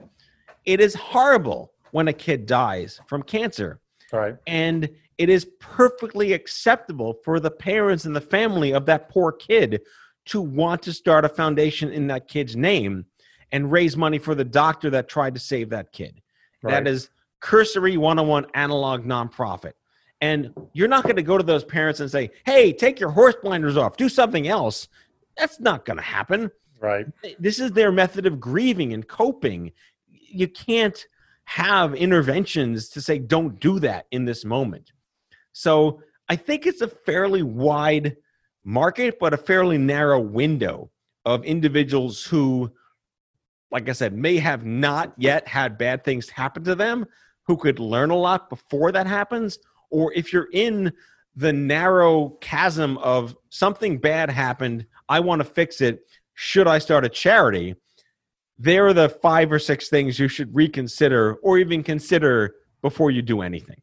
[0.64, 3.80] It is horrible when a kid dies from cancer.
[4.12, 4.36] Right.
[4.46, 9.80] And it is perfectly acceptable for the parents and the family of that poor kid
[10.26, 13.06] to want to start a foundation in that kid's name
[13.52, 16.20] and raise money for the doctor that tried to save that kid.
[16.62, 16.72] Right.
[16.72, 19.72] That is cursory one-on-one analog nonprofit.
[20.20, 23.36] And you're not going to go to those parents and say, "Hey, take your horse
[23.42, 23.98] blinders off.
[23.98, 24.88] Do something else."
[25.36, 26.50] That's not going to happen.
[26.80, 27.06] Right.
[27.38, 29.72] This is their method of grieving and coping.
[30.08, 31.04] You can't
[31.44, 34.92] have interventions to say don't do that in this moment.
[35.52, 38.16] So, I think it's a fairly wide
[38.64, 40.90] market but a fairly narrow window
[41.24, 42.68] of individuals who
[43.70, 47.06] like I said, may have not yet had bad things happen to them,
[47.42, 49.58] who could learn a lot before that happens,
[49.90, 50.92] or if you're in
[51.34, 56.00] the narrow chasm of something bad happened, I want to fix it.
[56.34, 57.76] Should I start a charity?
[58.58, 63.22] There are the five or six things you should reconsider or even consider before you
[63.22, 63.80] do anything.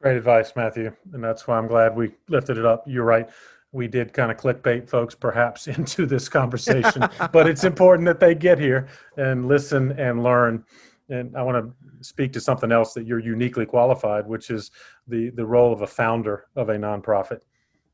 [0.00, 0.94] Great advice, Matthew.
[1.12, 2.84] And that's why I'm glad we lifted it up.
[2.86, 3.28] You're right.
[3.72, 8.34] We did kind of clickbait folks perhaps into this conversation, but it's important that they
[8.34, 10.64] get here and listen and learn
[11.08, 14.70] and I want to speak to something else that you're uniquely qualified, which is
[15.06, 17.40] the the role of a founder of a nonprofit.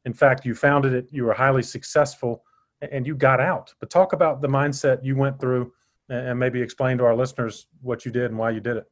[0.05, 2.45] In fact, you founded it, you were highly successful,
[2.81, 3.75] and you got out.
[3.81, 5.73] But talk about the mindset you went through,
[6.09, 8.91] and maybe explain to our listeners what you did and why you did it.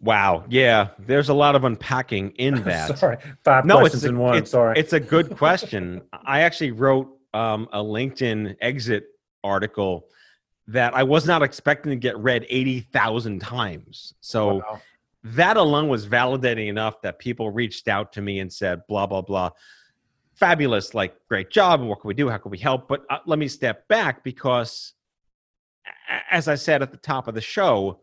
[0.00, 2.98] Wow, yeah, there's a lot of unpacking in that.
[2.98, 4.36] Sorry, five no, questions a, in one.
[4.36, 6.02] It's, Sorry, it's a good question.
[6.12, 9.06] I actually wrote um, a LinkedIn exit
[9.42, 10.08] article
[10.68, 14.14] that I was not expecting to get read 80,000 times.
[14.20, 14.80] So wow.
[15.24, 19.20] that alone was validating enough that people reached out to me and said, blah, blah,
[19.20, 19.50] blah.
[20.34, 21.80] Fabulous, like, great job.
[21.80, 22.28] And what can we do?
[22.28, 22.88] How can we help?
[22.88, 24.94] But uh, let me step back because,
[26.30, 28.00] as I said at the top of the show,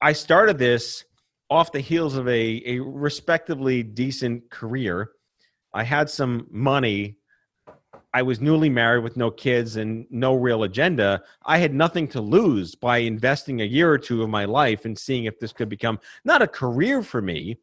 [0.00, 1.04] I started this
[1.50, 5.10] off the heels of a, a respectively decent career.
[5.74, 7.18] I had some money
[8.14, 11.22] I was newly married with no kids and no real agenda.
[11.46, 14.98] I had nothing to lose by investing a year or two of my life and
[14.98, 17.58] seeing if this could become not a career for me,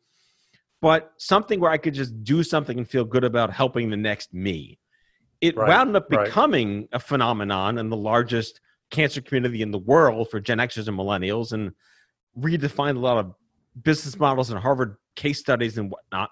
[0.81, 4.33] but something where I could just do something and feel good about helping the next
[4.33, 4.79] me.
[5.41, 6.89] It right, wound up becoming right.
[6.93, 11.53] a phenomenon in the largest cancer community in the world for Gen Xers and millennials
[11.53, 11.71] and
[12.37, 13.33] redefined a lot of
[13.83, 16.31] business models and Harvard case studies and whatnot.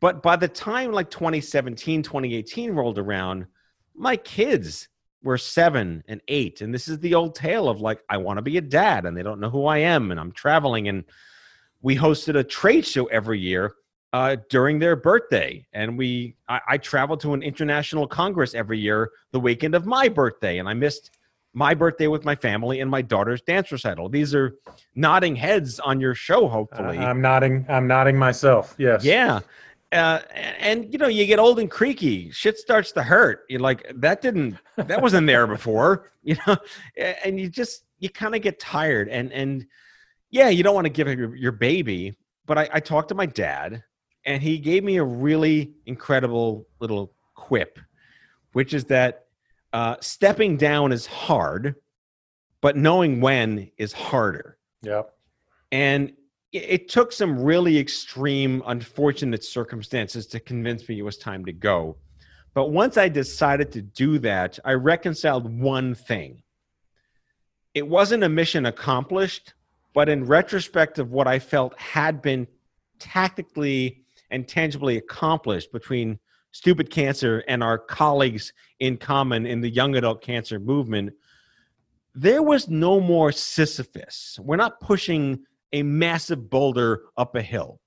[0.00, 3.46] But by the time like 2017, 2018 rolled around,
[3.94, 4.88] my kids
[5.22, 6.60] were seven and eight.
[6.60, 9.16] And this is the old tale of like, I want to be a dad and
[9.16, 10.10] they don't know who I am.
[10.10, 10.88] And I'm traveling.
[10.88, 11.04] And
[11.84, 13.74] we hosted a trade show every year
[14.14, 15.64] uh, during their birthday.
[15.74, 20.08] And we, I, I traveled to an international congress every year the weekend of my
[20.08, 20.58] birthday.
[20.58, 21.10] And I missed
[21.52, 24.08] my birthday with my family and my daughter's dance recital.
[24.08, 24.56] These are
[24.94, 26.96] nodding heads on your show, hopefully.
[26.96, 27.66] Uh, I'm nodding.
[27.68, 28.74] I'm nodding myself.
[28.78, 29.04] Yes.
[29.04, 29.40] Yeah
[29.94, 30.20] uh,
[30.58, 34.20] and you know you get old and creaky shit starts to hurt you're like that
[34.20, 36.56] didn't that wasn't there before you know
[36.96, 39.66] and you just you kind of get tired and and
[40.34, 42.14] yeah you don't want to give up your, your baby
[42.46, 43.82] but I, I talked to my dad
[44.26, 47.78] and he gave me a really incredible little quip
[48.52, 49.26] which is that
[49.72, 51.76] uh, stepping down is hard
[52.60, 55.02] but knowing when is harder yeah
[55.72, 56.12] and
[56.54, 61.96] it took some really extreme, unfortunate circumstances to convince me it was time to go.
[62.54, 66.44] But once I decided to do that, I reconciled one thing.
[67.74, 69.54] It wasn't a mission accomplished,
[69.94, 72.46] but in retrospect of what I felt had been
[72.98, 76.18] tactically and tangibly accomplished between
[76.50, 81.12] stupid cancer and our colleagues in common in the young adult cancer movement,
[82.14, 84.38] there was no more Sisyphus.
[84.42, 87.80] We're not pushing a massive boulder up a hill.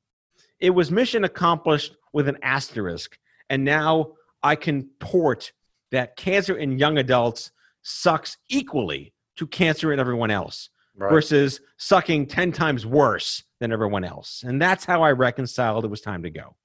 [0.59, 3.17] It was mission accomplished with an asterisk.
[3.49, 5.51] And now I can port
[5.91, 7.51] that cancer in young adults
[7.83, 11.11] sucks equally to cancer in everyone else Right.
[11.11, 14.43] versus sucking 10 times worse than everyone else.
[14.45, 16.55] And that's how I reconciled it was time to go.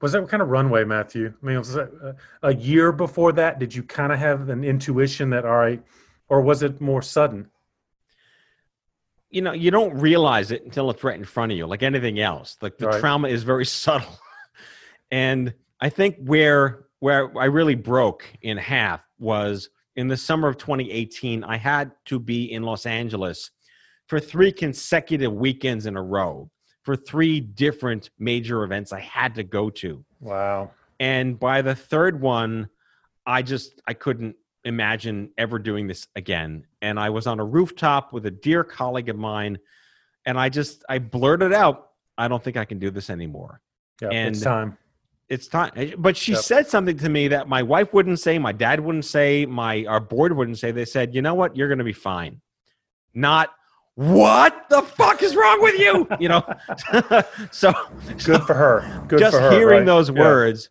[0.00, 1.34] Was that what kind of runway, Matthew?
[1.42, 1.90] I mean, was that
[2.42, 3.58] a, a year before that?
[3.58, 5.82] Did you kind of have an intuition that, all right,
[6.28, 7.50] or was it more sudden?
[9.30, 12.18] You know, you don't realize it until it's right in front of you, like anything
[12.20, 12.56] else.
[12.62, 13.00] Like the Right.
[13.00, 14.18] trauma is very subtle.
[15.10, 20.56] and I think where where I really broke in half was in the summer of
[20.58, 21.44] 2018.
[21.44, 23.50] I had to be in Los Angeles
[24.08, 26.50] for three consecutive weekends in a row
[26.82, 30.04] for three different major events I had to go to.
[30.20, 30.70] Wow.
[30.98, 32.68] and by the third one
[33.24, 38.12] i just i couldn't imagine ever doing this again and i was on a rooftop
[38.12, 39.56] with a dear colleague of mine
[40.26, 43.60] and i just i blurted out i don't think i can do this anymore
[44.02, 44.76] Yeah, And- it's time.
[45.28, 46.40] it's time but she Yep.
[46.42, 50.00] said something to me that my wife wouldn't say my dad wouldn't say my our
[50.00, 52.40] board wouldn't say they said you know what you're going to be fine
[53.14, 53.50] not
[53.98, 56.40] what the fuck is wrong with you you know
[57.50, 57.72] so
[58.24, 59.04] Good for her.
[59.08, 59.50] Good just for her.
[59.50, 59.86] hearing right?
[59.86, 60.20] those Yeah.
[60.20, 60.70] words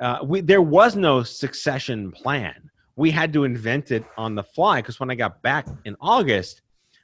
[0.00, 4.82] uh, we, there was no succession plan we had to invent it on the fly
[4.82, 6.60] because when i got back in august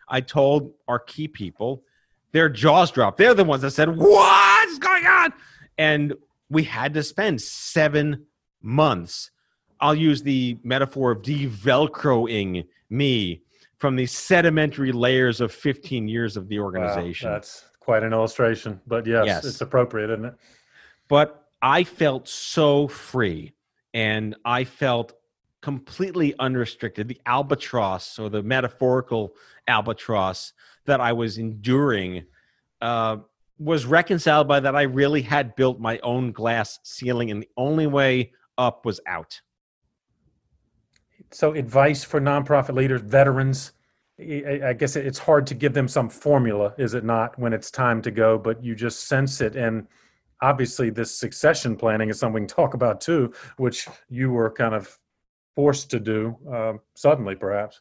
[0.09, 1.83] i told our key people
[2.33, 5.33] their jaws dropped they're the ones that said what's going on
[5.79, 6.13] and
[6.51, 8.27] we had to spend seven
[8.61, 9.31] months
[9.81, 13.41] i'll use the metaphor of develcroing me
[13.79, 18.81] from the sedimentary layers of 15 years of the Wow, organization that's quite an illustration,
[18.87, 19.45] but yes, Yes.
[19.45, 20.35] it's appropriate, isn't it?
[21.09, 23.53] but I felt so free
[23.95, 25.15] and I felt
[25.63, 27.09] completely unrestricted.
[27.09, 29.35] The albatross or the metaphorical
[29.67, 30.53] albatross
[30.85, 32.25] that I was enduring
[32.81, 33.17] uh,
[33.59, 37.87] was reconciled by that I really had built my own glass ceiling, and the only
[37.89, 39.41] way up was out.
[41.31, 43.73] So, advice for nonprofit leaders, veterans.
[44.21, 48.03] I guess it's hard to give them some formula, is it not, when it's time
[48.03, 48.37] to go?
[48.37, 49.87] But you just sense it, and
[50.43, 54.75] obviously, this succession planning is something we can talk about too, which you were kind
[54.75, 54.99] of
[55.55, 57.81] forced to do um, suddenly, perhaps.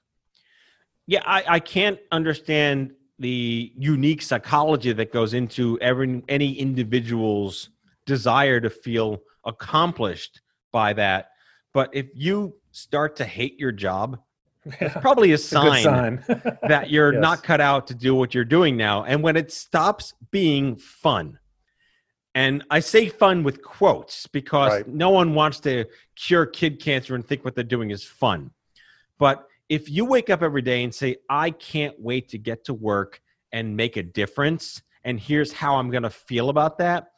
[1.07, 7.69] Yeah, I, I can't understand the unique psychology that goes into every any individual's
[8.05, 11.31] desire to feel accomplished by that.
[11.77, 14.17] But if you start to hate your job,
[14.65, 16.23] it's probably a It's a sign, sign.
[16.67, 17.21] that you're Yes.
[17.21, 19.03] not cut out to do what you're doing now.
[19.03, 21.37] And when it stops being fun,
[22.33, 24.87] and I say fun with quotes because Right.
[24.87, 25.85] no one wants to
[26.15, 28.49] cure kid cancer and think what they're doing is fun.
[29.19, 32.73] But if you wake up every day and say, I can't wait to get to
[32.73, 37.11] work and make a difference, and here's how I'm going to feel about that,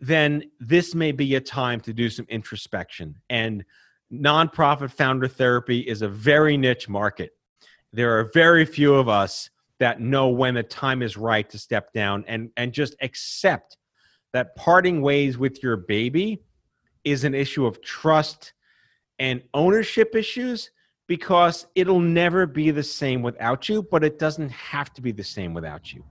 [0.00, 3.16] then this may be a time to do some introspection.
[3.30, 3.64] And
[4.12, 7.32] nonprofit founder therapy is a very niche market.
[7.92, 11.92] There are very few of us that know when the time is right to step
[11.92, 13.76] down and, and just accept
[14.32, 16.42] that parting ways with your baby
[17.04, 18.52] is an issue of trust
[19.18, 20.70] and ownership issues
[21.06, 25.24] because it'll never be the same without you, but it doesn't have to be the
[25.24, 26.04] same without you.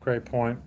[0.00, 0.58] Great point.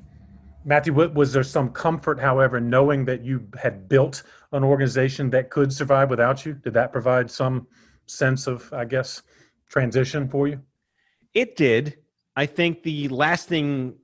[0.66, 5.72] Matthew, was there some comfort, however, knowing that you had built an organization that could
[5.72, 6.54] survive without you?
[6.54, 7.68] Did that provide some
[8.08, 9.22] sense of, I guess,
[9.70, 10.62] transition for you?
[11.34, 11.98] It did.
[12.36, 13.96] I think the lasting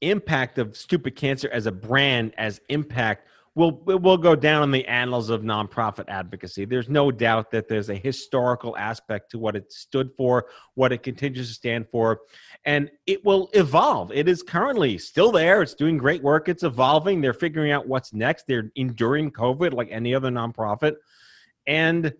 [0.00, 4.86] impact of Stupid Cancer as a brand, as impact, will will go down in the
[4.86, 6.66] annals of nonprofit advocacy.
[6.66, 11.02] There's no doubt that there's a historical aspect to what it stood for, what it
[11.02, 12.20] continues to stand for,
[12.66, 14.12] and it will evolve.
[14.12, 15.62] It is currently still there.
[15.62, 16.48] It's doing great work.
[16.48, 17.20] It's evolving.
[17.22, 18.46] They're figuring out what's next.
[18.46, 20.96] They're enduring COVID like any other nonprofit,
[21.66, 22.12] and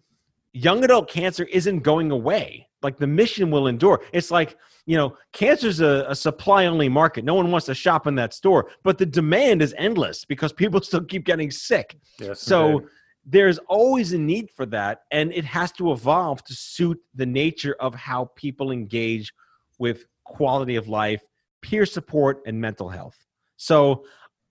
[0.57, 2.67] young adult cancer isn't going away.
[2.83, 4.03] Like the mission will endure.
[4.13, 7.25] It's like, you know, cancer's a, a supply only market.
[7.25, 10.81] No one wants to shop in that store, but the demand is endless because people
[10.81, 11.99] still keep getting sick.
[12.19, 12.41] Yes.
[12.41, 12.89] So indeed.
[13.27, 15.03] there's always a need for that.
[15.11, 19.33] And it has to evolve to suit the nature of how people engage
[19.79, 21.23] with quality of life,
[21.61, 23.17] peer support, and mental health.
[23.57, 24.05] So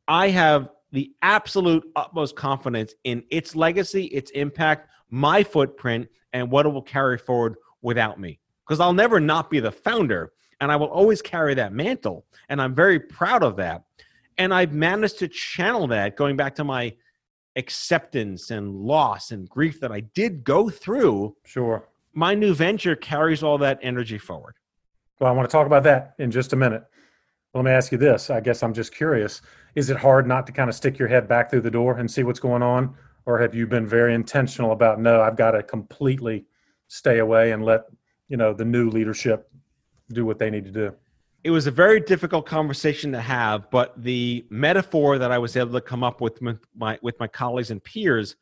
[0.08, 6.66] I have the absolute utmost confidence in its legacy, its impact, my footprint, and what
[6.66, 8.40] it will carry forward without me.
[8.66, 10.32] Because I'll never not be the founder,
[10.62, 12.26] and I will always carry that mantle.
[12.48, 13.84] And I'm very proud of that.
[14.38, 16.96] And I've managed to channel that going back to my
[17.58, 21.36] acceptance and loss and grief that I did go through.
[21.44, 21.90] sure.
[22.14, 24.56] my new venture carries all that energy forward.
[25.20, 26.86] Well, I want to talk about that in just a minute.
[27.56, 28.30] Let me ask you this.
[28.30, 29.42] I guess I'm just curious.
[29.76, 32.12] Is it hard not to kind of stick your head back through the door and
[32.12, 32.94] see what's going on?
[33.26, 36.44] Or have you been very intentional about, no, I've got to completely
[36.90, 37.86] stay away and let,
[38.28, 39.50] you know, the new leadership
[40.10, 40.94] do what they need to do?
[41.46, 45.72] It was a very difficult conversation to have, but the metaphor that I was able
[45.74, 48.36] to come up with my with my colleagues and peers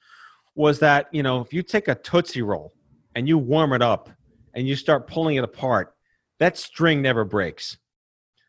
[0.55, 2.73] was that, you know, if you take a Tootsie Roll
[3.13, 4.09] and you warm it up
[4.55, 5.93] and you start pulling it apart,
[6.39, 7.77] that string never breaks.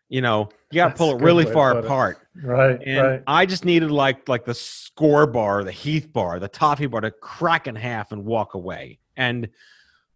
[0.09, 2.19] You know, you got to pull it really far apart.
[2.37, 2.47] It.
[2.47, 2.81] Right.
[2.85, 3.23] And right.
[3.27, 7.11] I just needed like like the Skor bar, the Heath bar, the toffee bar to
[7.11, 8.99] crack in half and walk away.
[9.17, 9.49] And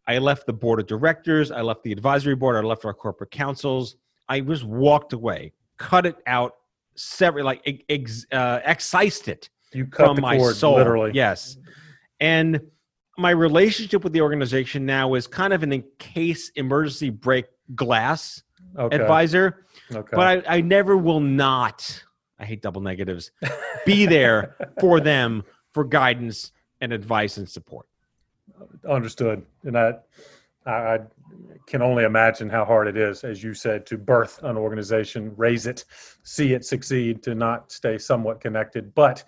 [0.06, 3.30] I left the board of directors, I left the advisory board, I left our corporate
[3.30, 3.96] councils.
[4.28, 6.52] I just walked away, cut it out,
[6.96, 10.76] several like ex, uh, excised it you cut from my cord, soul.
[10.76, 11.12] Literally.
[11.14, 11.56] Yes.
[12.20, 12.60] And
[13.16, 18.42] my relationship with the organization now is kind of an in case emergency break glass
[18.76, 18.96] okay.
[18.96, 19.64] advisor.
[19.92, 20.16] Okay.
[20.16, 22.04] But I, I never will not,
[22.38, 23.30] I hate double negatives,
[23.86, 27.86] be there for them for guidance and advice and support.
[28.88, 29.44] Understood.
[29.64, 29.94] And I,
[30.66, 31.00] I
[31.66, 35.66] can only imagine how hard it is, as you said, to birth an organization, raise
[35.66, 35.84] it,
[36.22, 38.94] see it succeed, to not stay somewhat connected.
[38.94, 39.24] But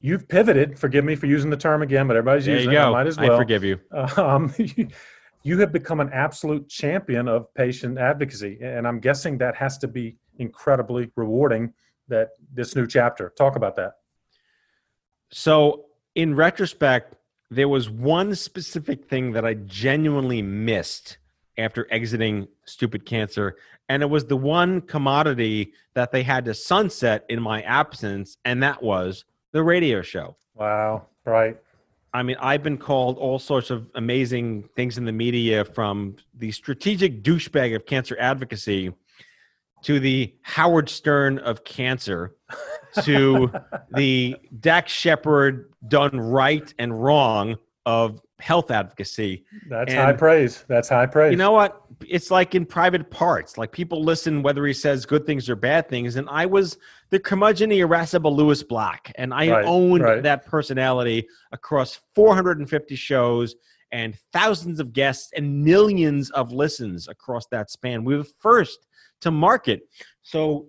[0.00, 0.78] you've pivoted.
[0.78, 2.78] Forgive me for using the term again, but everybody's there using it.
[2.78, 3.32] I might as well.
[3.32, 3.80] I forgive you.
[4.16, 4.54] Um,
[5.46, 5.58] you.
[5.58, 10.16] Have become an absolute champion of patient advocacy, and I'm guessing that has to be
[10.38, 11.72] incredibly rewarding.
[12.08, 13.32] That this new chapter.
[13.36, 13.94] Talk about that.
[15.30, 17.16] So, in retrospect,
[17.50, 21.18] there was one specific thing that I genuinely missed
[21.58, 23.56] after exiting Stupid Cancer,
[23.88, 28.62] and it was the one commodity that they had to sunset in my absence, and
[28.62, 30.36] that was the radio show.
[30.54, 31.06] Wow.
[31.24, 31.56] Right.
[32.16, 36.50] I mean, I've been called all sorts of amazing things in the media from the
[36.50, 38.90] strategic douchebag of cancer advocacy
[39.82, 42.34] to the Howard Stern of cancer
[43.02, 43.52] to
[43.94, 49.44] the Dax Shepard done right and wrong of health advocacy.
[49.68, 50.64] That's and high praise.
[50.68, 51.30] That's high praise.
[51.30, 51.82] You know what?
[52.06, 53.56] It's like in private parts.
[53.56, 56.16] Like people listen whether he says good things or bad things.
[56.16, 56.76] And I was
[57.10, 60.22] the curmudgeon irascible Lewis Black, and I right, owned right.
[60.22, 63.54] that personality across 450 shows
[63.92, 68.04] and thousands of guests and millions of listens across that span.
[68.04, 68.86] We were first
[69.20, 69.82] to market,
[70.22, 70.66] so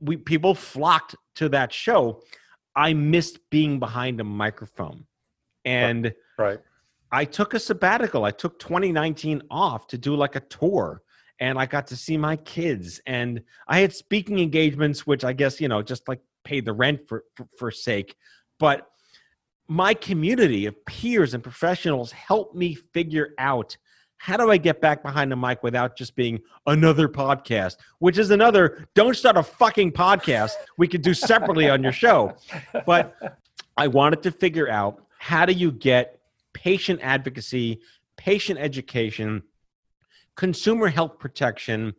[0.00, 2.22] we people flocked to that show.
[2.74, 5.06] I missed being behind a microphone,
[5.64, 6.58] and right.
[7.12, 8.24] I took a sabbatical.
[8.24, 11.02] I took 2019 off to do like a tour
[11.38, 15.60] and I got to see my kids and I had speaking engagements which I guess,
[15.60, 18.16] you know, just like paid the rent for for, for sake.
[18.58, 18.86] But
[19.68, 23.76] my community of peers and professionals helped me figure out
[24.18, 28.30] how do I get back behind the mic without just being another podcast, which is
[28.30, 32.34] another don't start a fucking podcast we could do separately on your show.
[32.86, 33.14] But
[33.76, 36.15] I wanted to figure out how do you get
[36.66, 37.80] patient advocacy,
[38.16, 39.40] patient education,
[40.34, 41.94] consumer health protection,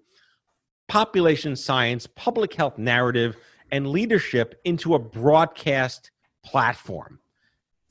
[0.90, 3.38] population science, public health narrative,
[3.72, 6.12] and leadership into a broadcast
[6.44, 7.18] platform,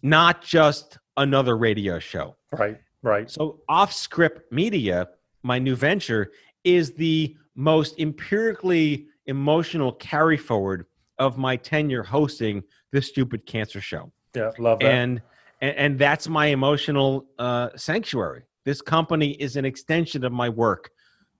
[0.03, 2.37] not just another radio show.
[2.53, 3.31] Right, right.
[3.31, 5.09] So, Off Script Media,
[5.43, 6.31] my new venture,
[6.63, 10.85] is the most empirically emotional carry forward
[11.19, 12.63] of my tenure hosting
[12.93, 14.13] this stupid cancer show.
[14.35, 14.93] Yeah, love that.
[14.93, 15.23] And
[15.61, 18.43] and, and that's my emotional uh, sanctuary.
[18.65, 20.91] This company is an extension of my work.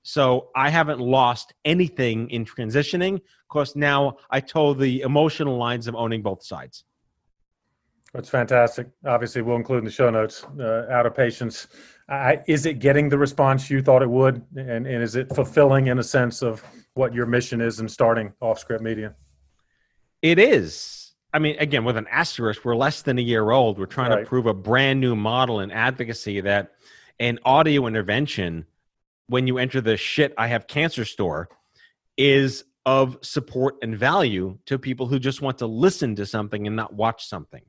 [0.03, 5.97] So I haven't lost anything in transitioning because now I told the emotional lines of
[5.97, 6.85] owning both sides.
[8.15, 8.89] That's fantastic.
[9.05, 10.45] Obviously, we'll include in the show notes.
[10.59, 11.67] Uh, out of Patients,
[12.09, 15.89] I, is it getting the response you thought it would, and, and is it fulfilling
[15.89, 16.65] in a sense of
[16.95, 19.15] what your mission is in starting Off Script Media?
[20.23, 21.06] It is.
[21.37, 23.79] I mean, again, with an asterisk, we're less than a year old.
[23.79, 24.21] We're trying right.
[24.21, 26.73] to prove a brand new model in advocacy that
[27.21, 28.65] an audio intervention,
[29.27, 31.51] when you enter the shit I have cancer store,
[32.17, 36.75] is of support and value to people who just want to listen to something and
[36.75, 37.67] not watch something.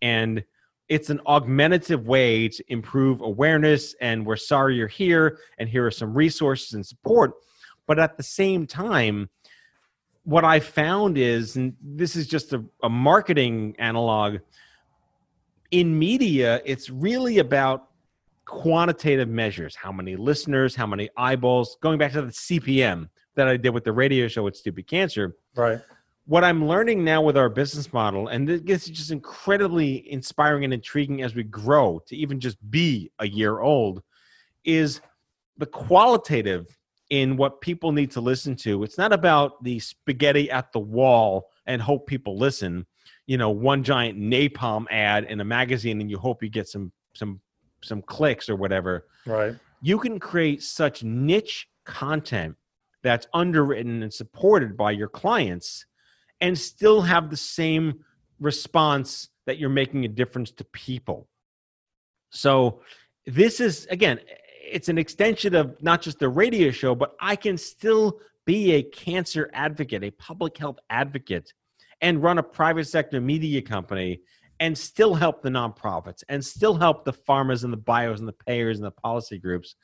[0.00, 0.44] And
[0.88, 3.96] it's an augmentative way to improve awareness.
[4.00, 7.32] And we're sorry you're here, and here are some resources and support.
[7.88, 9.28] But at the same time,
[10.28, 14.40] what I found is, and this is just a, a marketing analog,
[15.70, 17.88] in media, it's really about
[18.44, 23.56] quantitative measures how many listeners, how many eyeballs, going back to the CPM that I
[23.56, 25.34] did with the radio show with Stupid Cancer.
[25.56, 25.80] Right.
[26.26, 30.74] What I'm learning now with our business model, and this is just incredibly inspiring and
[30.74, 34.02] intriguing as we grow to even just be a year old,
[34.62, 35.00] is
[35.56, 36.77] the qualitative
[37.10, 38.82] in what people need to listen to.
[38.82, 42.86] It's not about the spaghetti at the wall and hope people listen.
[43.26, 46.92] You know, one giant napalm ad in a magazine and you hope you get some
[47.14, 47.40] some
[47.82, 49.06] some clicks or whatever.
[49.26, 49.54] Right.
[49.80, 52.56] You can create such niche content
[53.02, 55.86] that's underwritten and supported by your clients
[56.40, 58.04] and still have the same
[58.40, 61.28] response that you're making a difference to people.
[62.30, 62.82] So
[63.26, 64.20] this is again
[64.70, 68.82] it's an extension of not just the radio show, but I can still be a
[68.82, 71.52] cancer advocate, a public health advocate,
[72.00, 74.20] and run a private sector media company
[74.60, 78.32] and still help the nonprofits and still help the pharmas and the bios and the
[78.32, 79.76] payers and the policy groups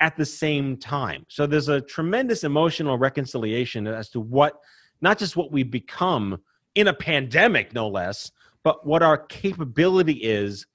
[0.00, 1.24] at the same time.
[1.28, 4.54] So there's a tremendous emotional reconciliation as to what,
[5.00, 6.38] not just what we've become
[6.74, 8.30] in a pandemic, no less,
[8.64, 10.66] but what our capability is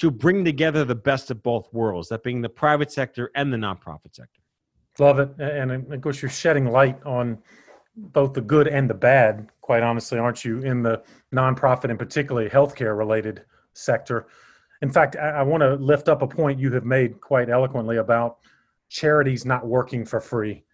[0.00, 3.56] to bring together the best of both worlds, that being the private sector and the
[3.58, 4.40] nonprofit sector.
[4.98, 5.30] Love it.
[5.38, 7.38] And of course, you're shedding light on
[7.96, 11.02] both the good and the bad, quite honestly, aren't you, in the
[11.34, 13.44] nonprofit and particularly healthcare related
[13.74, 14.26] sector.
[14.80, 17.98] In fact, I, I want to lift up a point you have made quite eloquently
[17.98, 18.38] about
[18.88, 20.64] charities not working for free.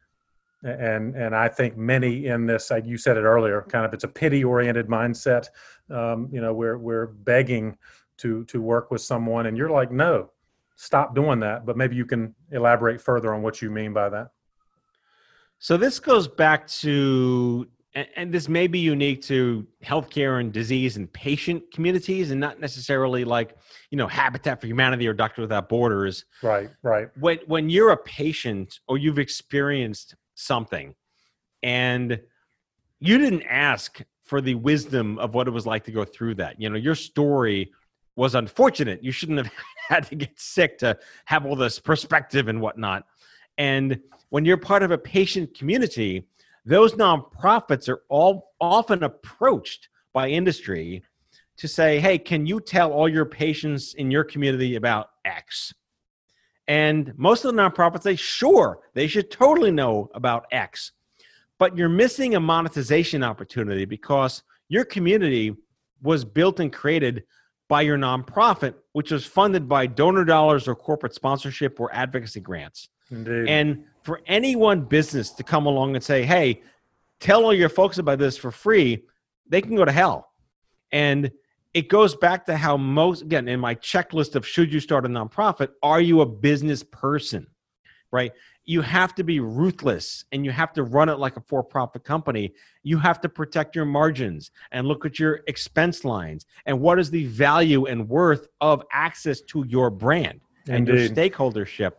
[0.63, 4.05] And and I think many in this, like you said it earlier, kind of it's
[4.05, 5.49] a pity oriented mindset.
[5.91, 7.77] Um, you know, we're we're begging
[8.19, 10.31] to to work with someone and you're like no
[10.77, 14.31] stop doing that but maybe you can elaborate further on what you mean by that.
[15.59, 20.99] So this goes back to and, and this may be unique to healthcare and disease
[20.99, 23.57] and patient communities and not necessarily like
[23.91, 26.27] you know habitat for humanity or doctor without borders.
[26.43, 27.09] Right right.
[27.19, 30.95] When when you're a patient or you've experienced something
[31.63, 32.21] and
[33.01, 36.61] you didn't ask for the wisdom of what it was like to go through that
[36.61, 37.71] you know your story
[38.17, 39.05] was unfortunate.
[39.05, 39.53] You shouldn't have
[39.89, 43.07] had to get sick to have all this perspective and whatnot.
[43.59, 44.01] And
[44.31, 46.27] when you're part of a patient community,
[46.65, 51.03] those nonprofits are all often approached by industry
[51.59, 55.73] to say, hey, can you tell all your patients in your community about X?
[56.69, 60.93] And most of the nonprofits say, sure, they should totally know about X.
[61.59, 65.55] But you're missing a monetization opportunity because your community
[66.03, 67.25] was built and created
[67.69, 72.89] by your nonprofit, which is funded by donor dollars or corporate sponsorship or advocacy grants.
[73.11, 73.49] Indeed.
[73.49, 76.63] And for any one business to come along and say, hey,
[77.21, 79.05] tell all your folks about this for free,
[79.49, 80.33] they can go to hell.
[80.93, 81.31] And
[81.75, 85.09] it goes back to how most, again, in my checklist of should you start a
[85.09, 87.47] nonprofit, are you a business person?
[88.13, 88.33] Right?
[88.67, 92.03] You have to be ruthless and you have to run it like a for profit
[92.03, 92.53] company.
[92.83, 97.09] You have to protect your margins and look at your expense lines and what is
[97.09, 101.93] the value and worth of access to your brand and your stakeholdership.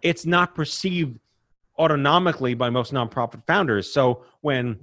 [0.00, 1.18] It's not perceived
[1.78, 3.92] autonomically by most nonprofit founders.
[3.92, 4.78] So when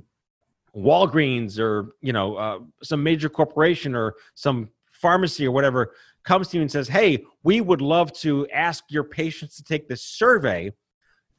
[0.76, 6.58] Walgreens or you know uh, some major corporation or some pharmacy or whatever comes to
[6.58, 10.72] you and says, "Hey, we would love to ask your patients to take this survey."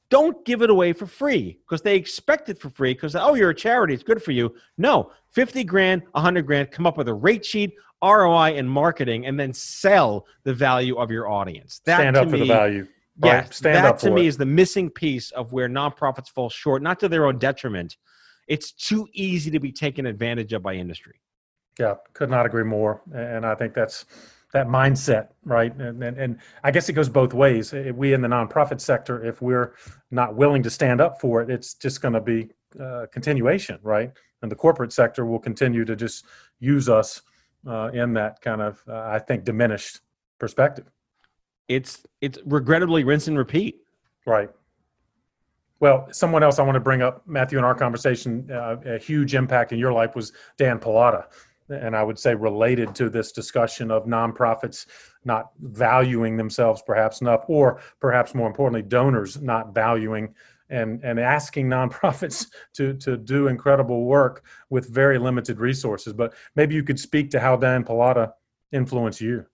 [0.09, 3.51] Don't give it away for free because they expect it for free because oh you're
[3.51, 7.15] a charity it's good for you no 50 grand 100 grand come up with a
[7.15, 12.17] rate sheet roi and marketing and then sell the value of your audience that stand
[12.17, 12.87] up me, for the value
[13.21, 13.53] right?
[13.53, 14.29] stand that to me it.
[14.29, 17.97] is the missing piece of where nonprofits fall short not to their own detriment
[18.49, 21.21] it's too easy to be taken advantage of by industry
[21.79, 24.05] yeah could not agree more and i think that's
[24.57, 25.75] that mindset, right?
[25.77, 27.73] And, and, and I guess it goes both ways.
[27.73, 29.75] We in the nonprofit sector, if we're
[30.11, 32.49] not willing to stand up for it, it's just going to be
[32.81, 34.11] uh, continuation, right?
[34.41, 36.25] And the corporate sector will continue to just
[36.59, 37.21] use us
[37.67, 40.01] uh, in that kind of, uh, I think, diminished
[40.39, 40.87] perspective.
[41.69, 43.77] It's it's regrettably rinse and repeat.
[44.25, 44.51] Right.
[45.81, 49.35] Well, someone else I want to bring up, Matthew, in our conversation, uh, a huge
[49.35, 51.27] impact in your life was Dan Pallotta
[51.69, 54.87] and I would say related to this discussion of nonprofits
[55.25, 60.35] not valuing themselves perhaps enough, or perhaps more importantly, donors not valuing
[60.71, 66.13] and, and asking nonprofits to, to do incredible work with very limited resources.
[66.13, 68.33] But maybe you could speak to how Dan Pallotta
[68.73, 69.47] influenced you.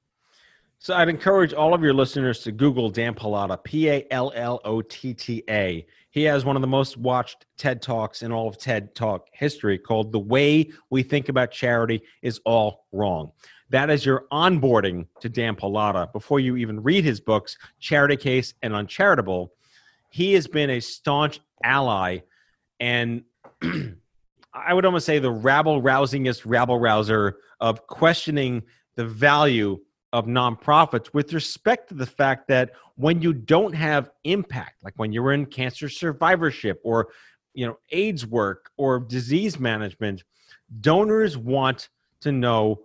[0.78, 4.60] So I'd encourage all of your listeners to Google Dan Pallotta, P A L L
[4.64, 5.86] O T T A.
[6.12, 9.78] He has one of the most watched TED Talks in all of TED Talk history
[9.78, 13.32] called The Way We Think About Charity is All Wrong.
[13.70, 18.52] That is your onboarding to Dan Pallotta before you even read his books, Charity Case
[18.62, 19.54] and Uncharitable.
[20.10, 22.18] He has been a staunch ally
[22.78, 23.22] and
[24.52, 28.64] I would almost say the rabble rousingest rabble rouser of questioning
[28.96, 29.80] the value
[30.12, 35.12] of nonprofits with respect to the fact that when you don't have impact, like when
[35.12, 37.08] you're in cancer survivorship or
[37.54, 40.22] you know AIDS work or disease management,
[40.80, 41.88] donors want
[42.20, 42.80] to know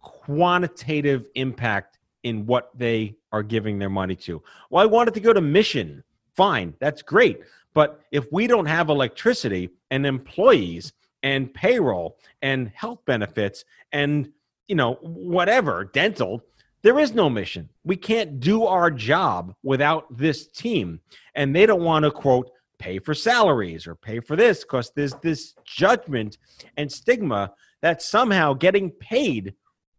[0.00, 4.42] quantitative impact in what they are giving their money to.
[4.70, 6.02] Well, I wanted to go to mission.
[6.34, 7.40] Fine, that's great.
[7.74, 10.92] But if we don't have electricity and employees
[11.22, 14.30] and payroll and health benefits and
[14.68, 16.42] you know whatever dental
[16.82, 21.00] there is no mission we can't do our job without this team
[21.34, 25.14] and they don't want to quote pay for salaries or pay for this because there's
[25.22, 26.38] this judgment
[26.76, 27.52] and stigma
[27.82, 29.54] that somehow getting paid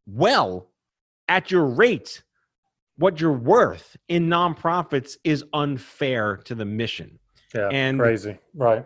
[0.08, 0.70] well
[1.30, 2.24] at your rate
[2.98, 7.20] what you're worth in nonprofits is unfair to the mission
[7.54, 8.38] Yeah, And- crazy.
[8.54, 8.86] Right.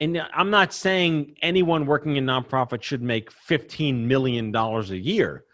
[0.00, 5.44] And I'm not saying anyone working in nonprofit should make $15 million a year.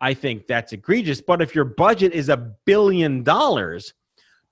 [0.00, 1.20] I think that's egregious.
[1.20, 3.92] But if your budget is a billion dollars,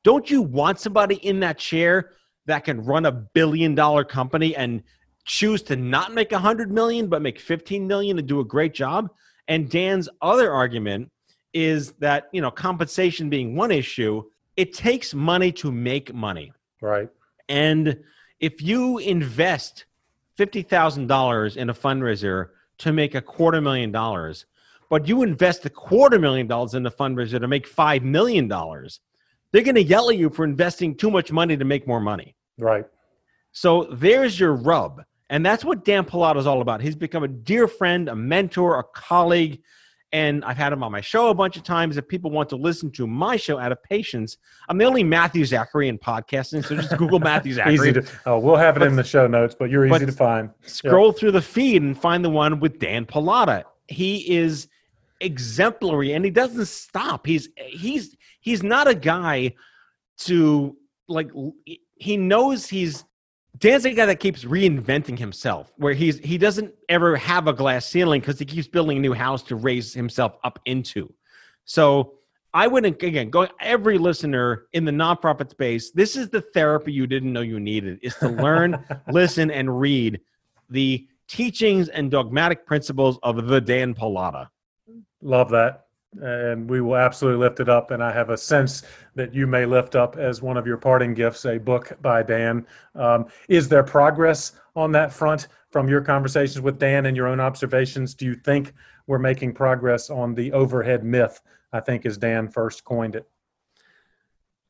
[0.04, 2.10] don't you want somebody in that chair
[2.46, 4.82] that can run a billion dollar company and
[5.24, 8.74] choose to not make a hundred million but make 15 million and do a great
[8.74, 9.10] job?
[9.48, 11.10] And Dan's other argument
[11.54, 14.22] is that, you know, compensation being one issue,
[14.56, 16.52] it takes money to make money.
[16.82, 17.08] Right.
[17.48, 17.98] And
[18.40, 19.84] if you invest
[20.38, 24.46] $50,000 in a fundraiser to make a quarter million dollars,
[24.88, 29.62] but you invest a quarter million dollars in a fundraiser to make $5 million, they're
[29.62, 32.36] going to yell at you for investing too much money to make more money.
[32.58, 32.86] Right.
[33.52, 35.02] So there's your rub.
[35.30, 36.80] And that's what Dan Pallotta is all about.
[36.80, 39.62] He's become a dear friend, a mentor, a colleague.
[40.12, 41.98] And I've had him on my show a bunch of times.
[41.98, 44.38] If people want to listen to my show out of Patients,
[44.68, 46.64] I'm the only Matthew Zachary in podcasting.
[46.64, 47.92] So just Google Matthew Zachary.
[47.92, 48.04] To.
[48.24, 50.50] Oh, we'll have it in the show notes, but you're easy but- to find.
[50.62, 53.64] scroll through the feed and find the one with Dan Pallotta.
[53.88, 54.68] He is
[55.20, 57.26] exemplary and he doesn't stop.
[57.26, 59.54] He's he's he's not a guy
[60.18, 60.76] to
[61.08, 61.30] like
[61.96, 63.04] he knows he's
[63.58, 67.86] Dan's a guy that keeps reinventing himself where he's he doesn't ever have a glass
[67.86, 71.12] ceiling because he keeps building a new house to raise himself up into.
[71.64, 72.14] So
[72.54, 75.90] I wouldn't again go every listener in the nonprofit space.
[75.90, 80.20] This is the therapy you didn't know you needed: is to learn, listen, and read
[80.70, 84.48] the teachings and dogmatic principles of the Dan Pallotta.
[85.20, 85.87] Love that.
[86.20, 87.90] And we will absolutely lift it up.
[87.90, 88.82] And I have a sense
[89.14, 92.66] that you may lift up as one of your parting gifts a book by Dan.
[92.94, 97.40] Um, is there progress on that front from your conversations with Dan and your own
[97.40, 98.14] observations?
[98.14, 98.72] Do you think
[99.06, 101.40] we're making progress on the overhead myth?
[101.72, 103.28] I think as Dan first coined it.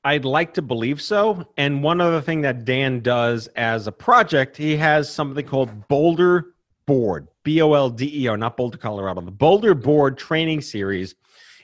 [0.05, 1.47] I'd like to believe so.
[1.57, 6.55] And one other thing that Dan does as a project, he has something called Bolder
[6.87, 9.21] Board, B O L D E R, not Boulder, Colorado.
[9.21, 11.15] The Bolder Board training series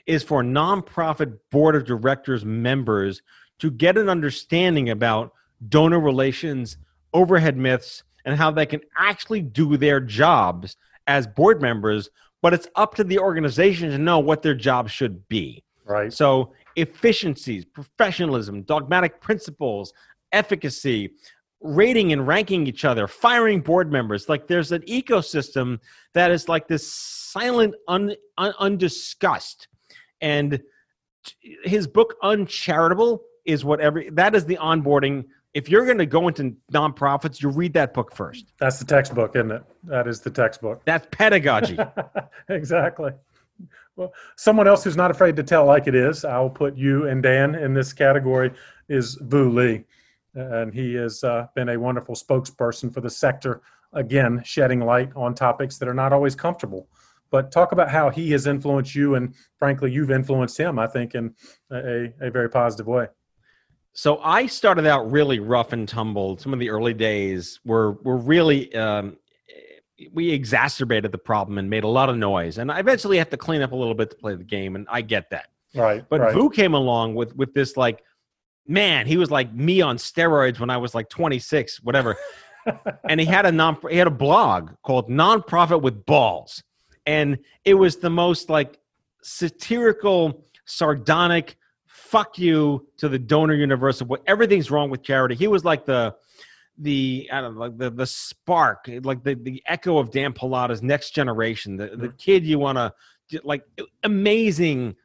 [0.05, 3.21] is for nonprofit board of directors members
[3.59, 5.33] to get an understanding about
[5.69, 6.77] donor relations,
[7.13, 10.77] overhead myths, and how they can actually do their jobs
[11.07, 12.09] as board members.
[12.41, 15.63] But it's up to the organization to know what their job should be.
[15.85, 16.11] Right.
[16.11, 19.93] So, efficiencies, professionalism, dogmatic principles,
[20.31, 21.11] efficacy,
[21.61, 24.29] rating and ranking each other, firing board members.
[24.29, 25.79] Like there's an ecosystem
[26.13, 29.67] that is like this silent, un, un, undiscussed.
[30.21, 30.61] And
[31.63, 35.25] his book, Uncharitable, is whatever that is the onboarding.
[35.53, 38.51] If you're going to go into nonprofits, you read that book first.
[38.59, 39.63] That's the textbook, isn't it?
[39.83, 40.83] That is the textbook.
[40.83, 41.77] That's pedagogy.
[42.49, 43.11] exactly.
[43.95, 47.23] Well, someone else who's not afraid to tell like it is, I'll put you and
[47.23, 48.51] Dan in this category,
[48.89, 49.79] is Vu Le.
[50.33, 53.61] And he has uh, been a wonderful spokesperson for the sector,
[53.93, 56.89] again, shedding light on topics that are not always comfortable.
[57.31, 61.15] But talk about how he has influenced you, and frankly, you've influenced him, I think,
[61.15, 61.33] in
[61.71, 63.07] a, a very positive way.
[63.93, 66.37] So I started out really rough and tumble.
[66.37, 69.17] Some of the early days were were really um,
[70.11, 72.57] we exacerbated the problem and made a lot of noise.
[72.57, 74.85] And I eventually have to clean up a little bit to play the game, and
[74.89, 75.47] I get that.
[75.73, 76.03] Right.
[76.09, 76.33] But right.
[76.33, 78.03] Vu came along with with this like,
[78.67, 82.17] man, he was like me on steroids when I was like 26, whatever.
[83.09, 86.63] and he had a non he had a blog called Nonprofit with Balls,
[87.05, 88.79] and it was the most like
[89.21, 95.35] satirical, sardonic fuck you to the donor universe of what everything's wrong with charity.
[95.35, 96.15] He was like the
[96.77, 100.83] the I don't know, like the the spark, like the the echo of Dan Pallotta's
[100.83, 102.17] next generation, the the mm-hmm.
[102.17, 102.93] kid you want to
[103.43, 103.63] like
[104.03, 104.95] amazing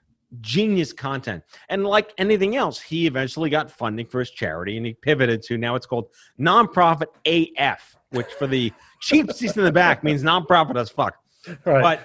[0.40, 1.42] genius content.
[1.68, 5.58] And like anything else, he eventually got funding for his charity and he pivoted to
[5.58, 10.78] now it's called nonprofit AF, which for the cheap seats in the back means nonprofit
[10.78, 11.16] as fuck.
[11.64, 11.82] Right.
[11.82, 12.00] But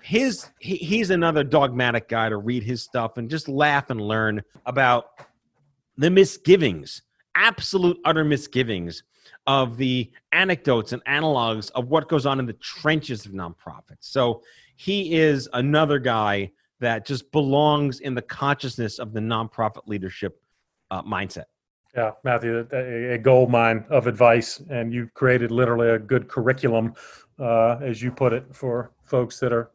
[0.00, 4.42] his he, he's another dogmatic guy to read his stuff and just laugh and learn
[4.66, 5.10] about
[5.96, 7.02] the misgivings,
[7.34, 9.02] absolute utter misgivings
[9.46, 14.00] of the anecdotes and analogs of what goes on in the trenches of nonprofits.
[14.00, 14.42] So
[14.76, 20.40] he is another guy that just belongs in the consciousness of the nonprofit leadership
[20.90, 21.44] uh, mindset.
[21.96, 26.94] Yeah, Matthew, a, a gold mine of advice, and you've created literally a good curriculum,
[27.38, 29.70] uh, as you put it, for folks that are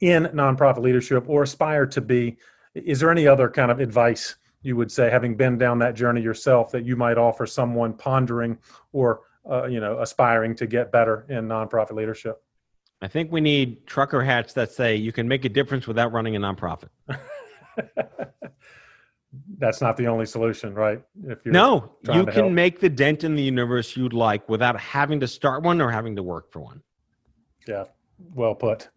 [0.00, 2.36] in nonprofit leadership or aspire to be.
[2.74, 6.20] Is there any other kind of advice you would say, having been down that journey
[6.20, 8.58] yourself, that you might offer someone pondering
[8.92, 12.42] or uh, you know aspiring to get better in nonprofit leadership?
[13.02, 16.36] I think we need trucker hats that say you can make a difference without running
[16.36, 16.88] a nonprofit.
[19.58, 21.02] That's not the only solution, right?
[21.24, 22.52] If you no, you can help.
[22.52, 26.16] make the dent in the universe you'd like without having to start one or having
[26.16, 26.82] to work for one.
[27.66, 27.84] Yeah,
[28.34, 28.88] well put.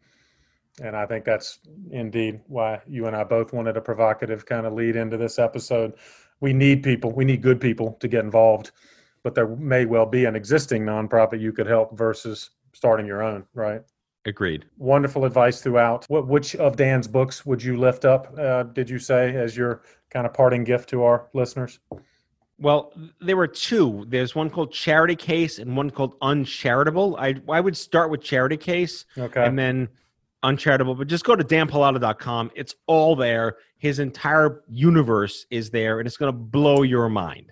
[0.81, 1.59] And I think that's
[1.89, 5.93] indeed why you and I both wanted a provocative kind of lead into this episode.
[6.39, 8.71] We need people, we need good people to get involved,
[9.23, 13.45] but there may well be an existing nonprofit you could help versus starting your own,
[13.55, 13.81] right?
[14.25, 14.65] Agreed.
[14.77, 16.05] Wonderful advice throughout.
[16.09, 19.81] What, which of Dan's books would you lift up, uh, did you say, as your
[20.11, 21.79] kind of parting gift to our listeners?
[22.59, 24.05] Well, there were two.
[24.07, 27.15] There's one called Charity Case and one called Uncharitable.
[27.17, 29.89] I I would start with Charity Case, okay, and then
[30.43, 30.95] Uncharitable.
[30.95, 32.51] But just go to danpallotta.com.
[32.55, 33.57] It's all there.
[33.77, 37.51] His entire universe is there, and it's going to blow your mind.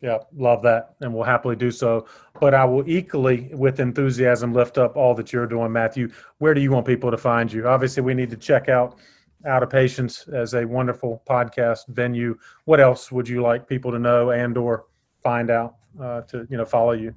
[0.00, 2.06] Yeah, love that, and we'll happily do so.
[2.40, 6.10] But I will equally, with enthusiasm, lift up all that you're doing, Matthew.
[6.38, 7.68] Where do you want people to find you?
[7.68, 8.98] Obviously, we need to check out
[9.46, 12.38] Out of Patients as a wonderful podcast venue.
[12.64, 14.86] What else would you like people to know and/or
[15.22, 17.14] find out uh, to you know follow you?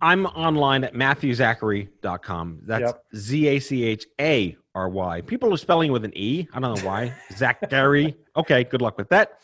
[0.00, 2.60] I'm online at matthewzachary.com.
[2.64, 5.20] That's Z A C H A R Y.
[5.22, 6.46] People are spelling with an E.
[6.52, 7.14] I don't know why.
[7.36, 8.16] Zachary.
[8.36, 9.40] Okay, good luck with that.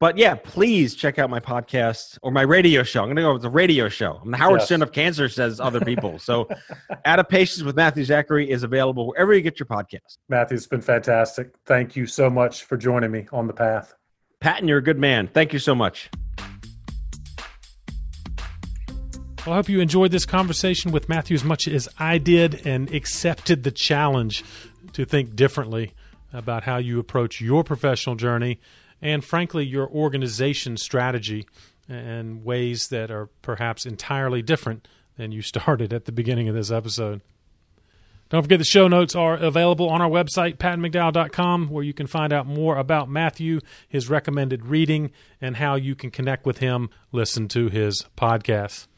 [0.00, 3.00] But yeah, please check out my podcast or my radio show.
[3.00, 4.20] I'm going to go with the radio show.
[4.22, 4.66] I'm the Howard yes.
[4.66, 6.18] Stern of cancer, says other people.
[6.18, 6.48] So,
[7.04, 10.18] Out of Patients with Matthew Zachary is available wherever you get your podcast.
[10.28, 11.54] Matthew, it's been fantastic.
[11.64, 13.94] Thank you so much for joining me on the path.
[14.40, 15.28] Patton, you're a good man.
[15.28, 16.10] Thank you so much.
[19.46, 22.92] Well, I hope you enjoyed this conversation with Matthew as much as I did and
[22.92, 24.42] accepted the challenge
[24.94, 25.92] to think differently
[26.32, 28.58] about how you approach your professional journey
[29.04, 31.46] and frankly, your organization strategy
[31.88, 34.88] and ways that are perhaps entirely different
[35.18, 37.20] than you started at the beginning of this episode.
[38.30, 42.32] Don't forget the show notes are available on our website, pattonmcdowell.com, where you can find
[42.32, 47.46] out more about Matthew, his recommended reading, and how you can connect with him, listen
[47.48, 48.88] to his podcast.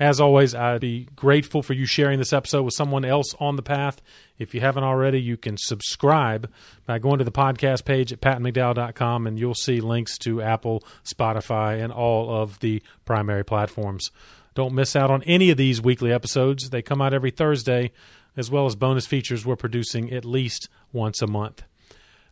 [0.00, 3.62] As always, I'd be grateful for you sharing this episode with someone else on the
[3.62, 4.00] path.
[4.42, 6.50] If you haven't already, you can subscribe
[6.86, 11.82] by going to the podcast page at pattonmcdowell.com and you'll see links to Apple, Spotify,
[11.82, 14.10] and all of the primary platforms.
[14.54, 16.70] Don't miss out on any of these weekly episodes.
[16.70, 17.92] They come out every Thursday,
[18.36, 21.62] as well as bonus features we're producing at least once a month.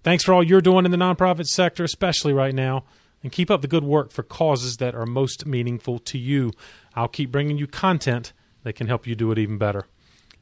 [0.02, 2.84] Thanks for all you're doing in the nonprofit sector, especially right now
[3.22, 6.52] and keep up the good work for causes that are most meaningful to you.
[6.94, 8.32] I'll keep bringing you content
[8.62, 9.86] that can help you do it even better.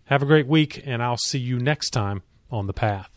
[0.08, 3.10] Have a great week, and I'll see you next time on The Path.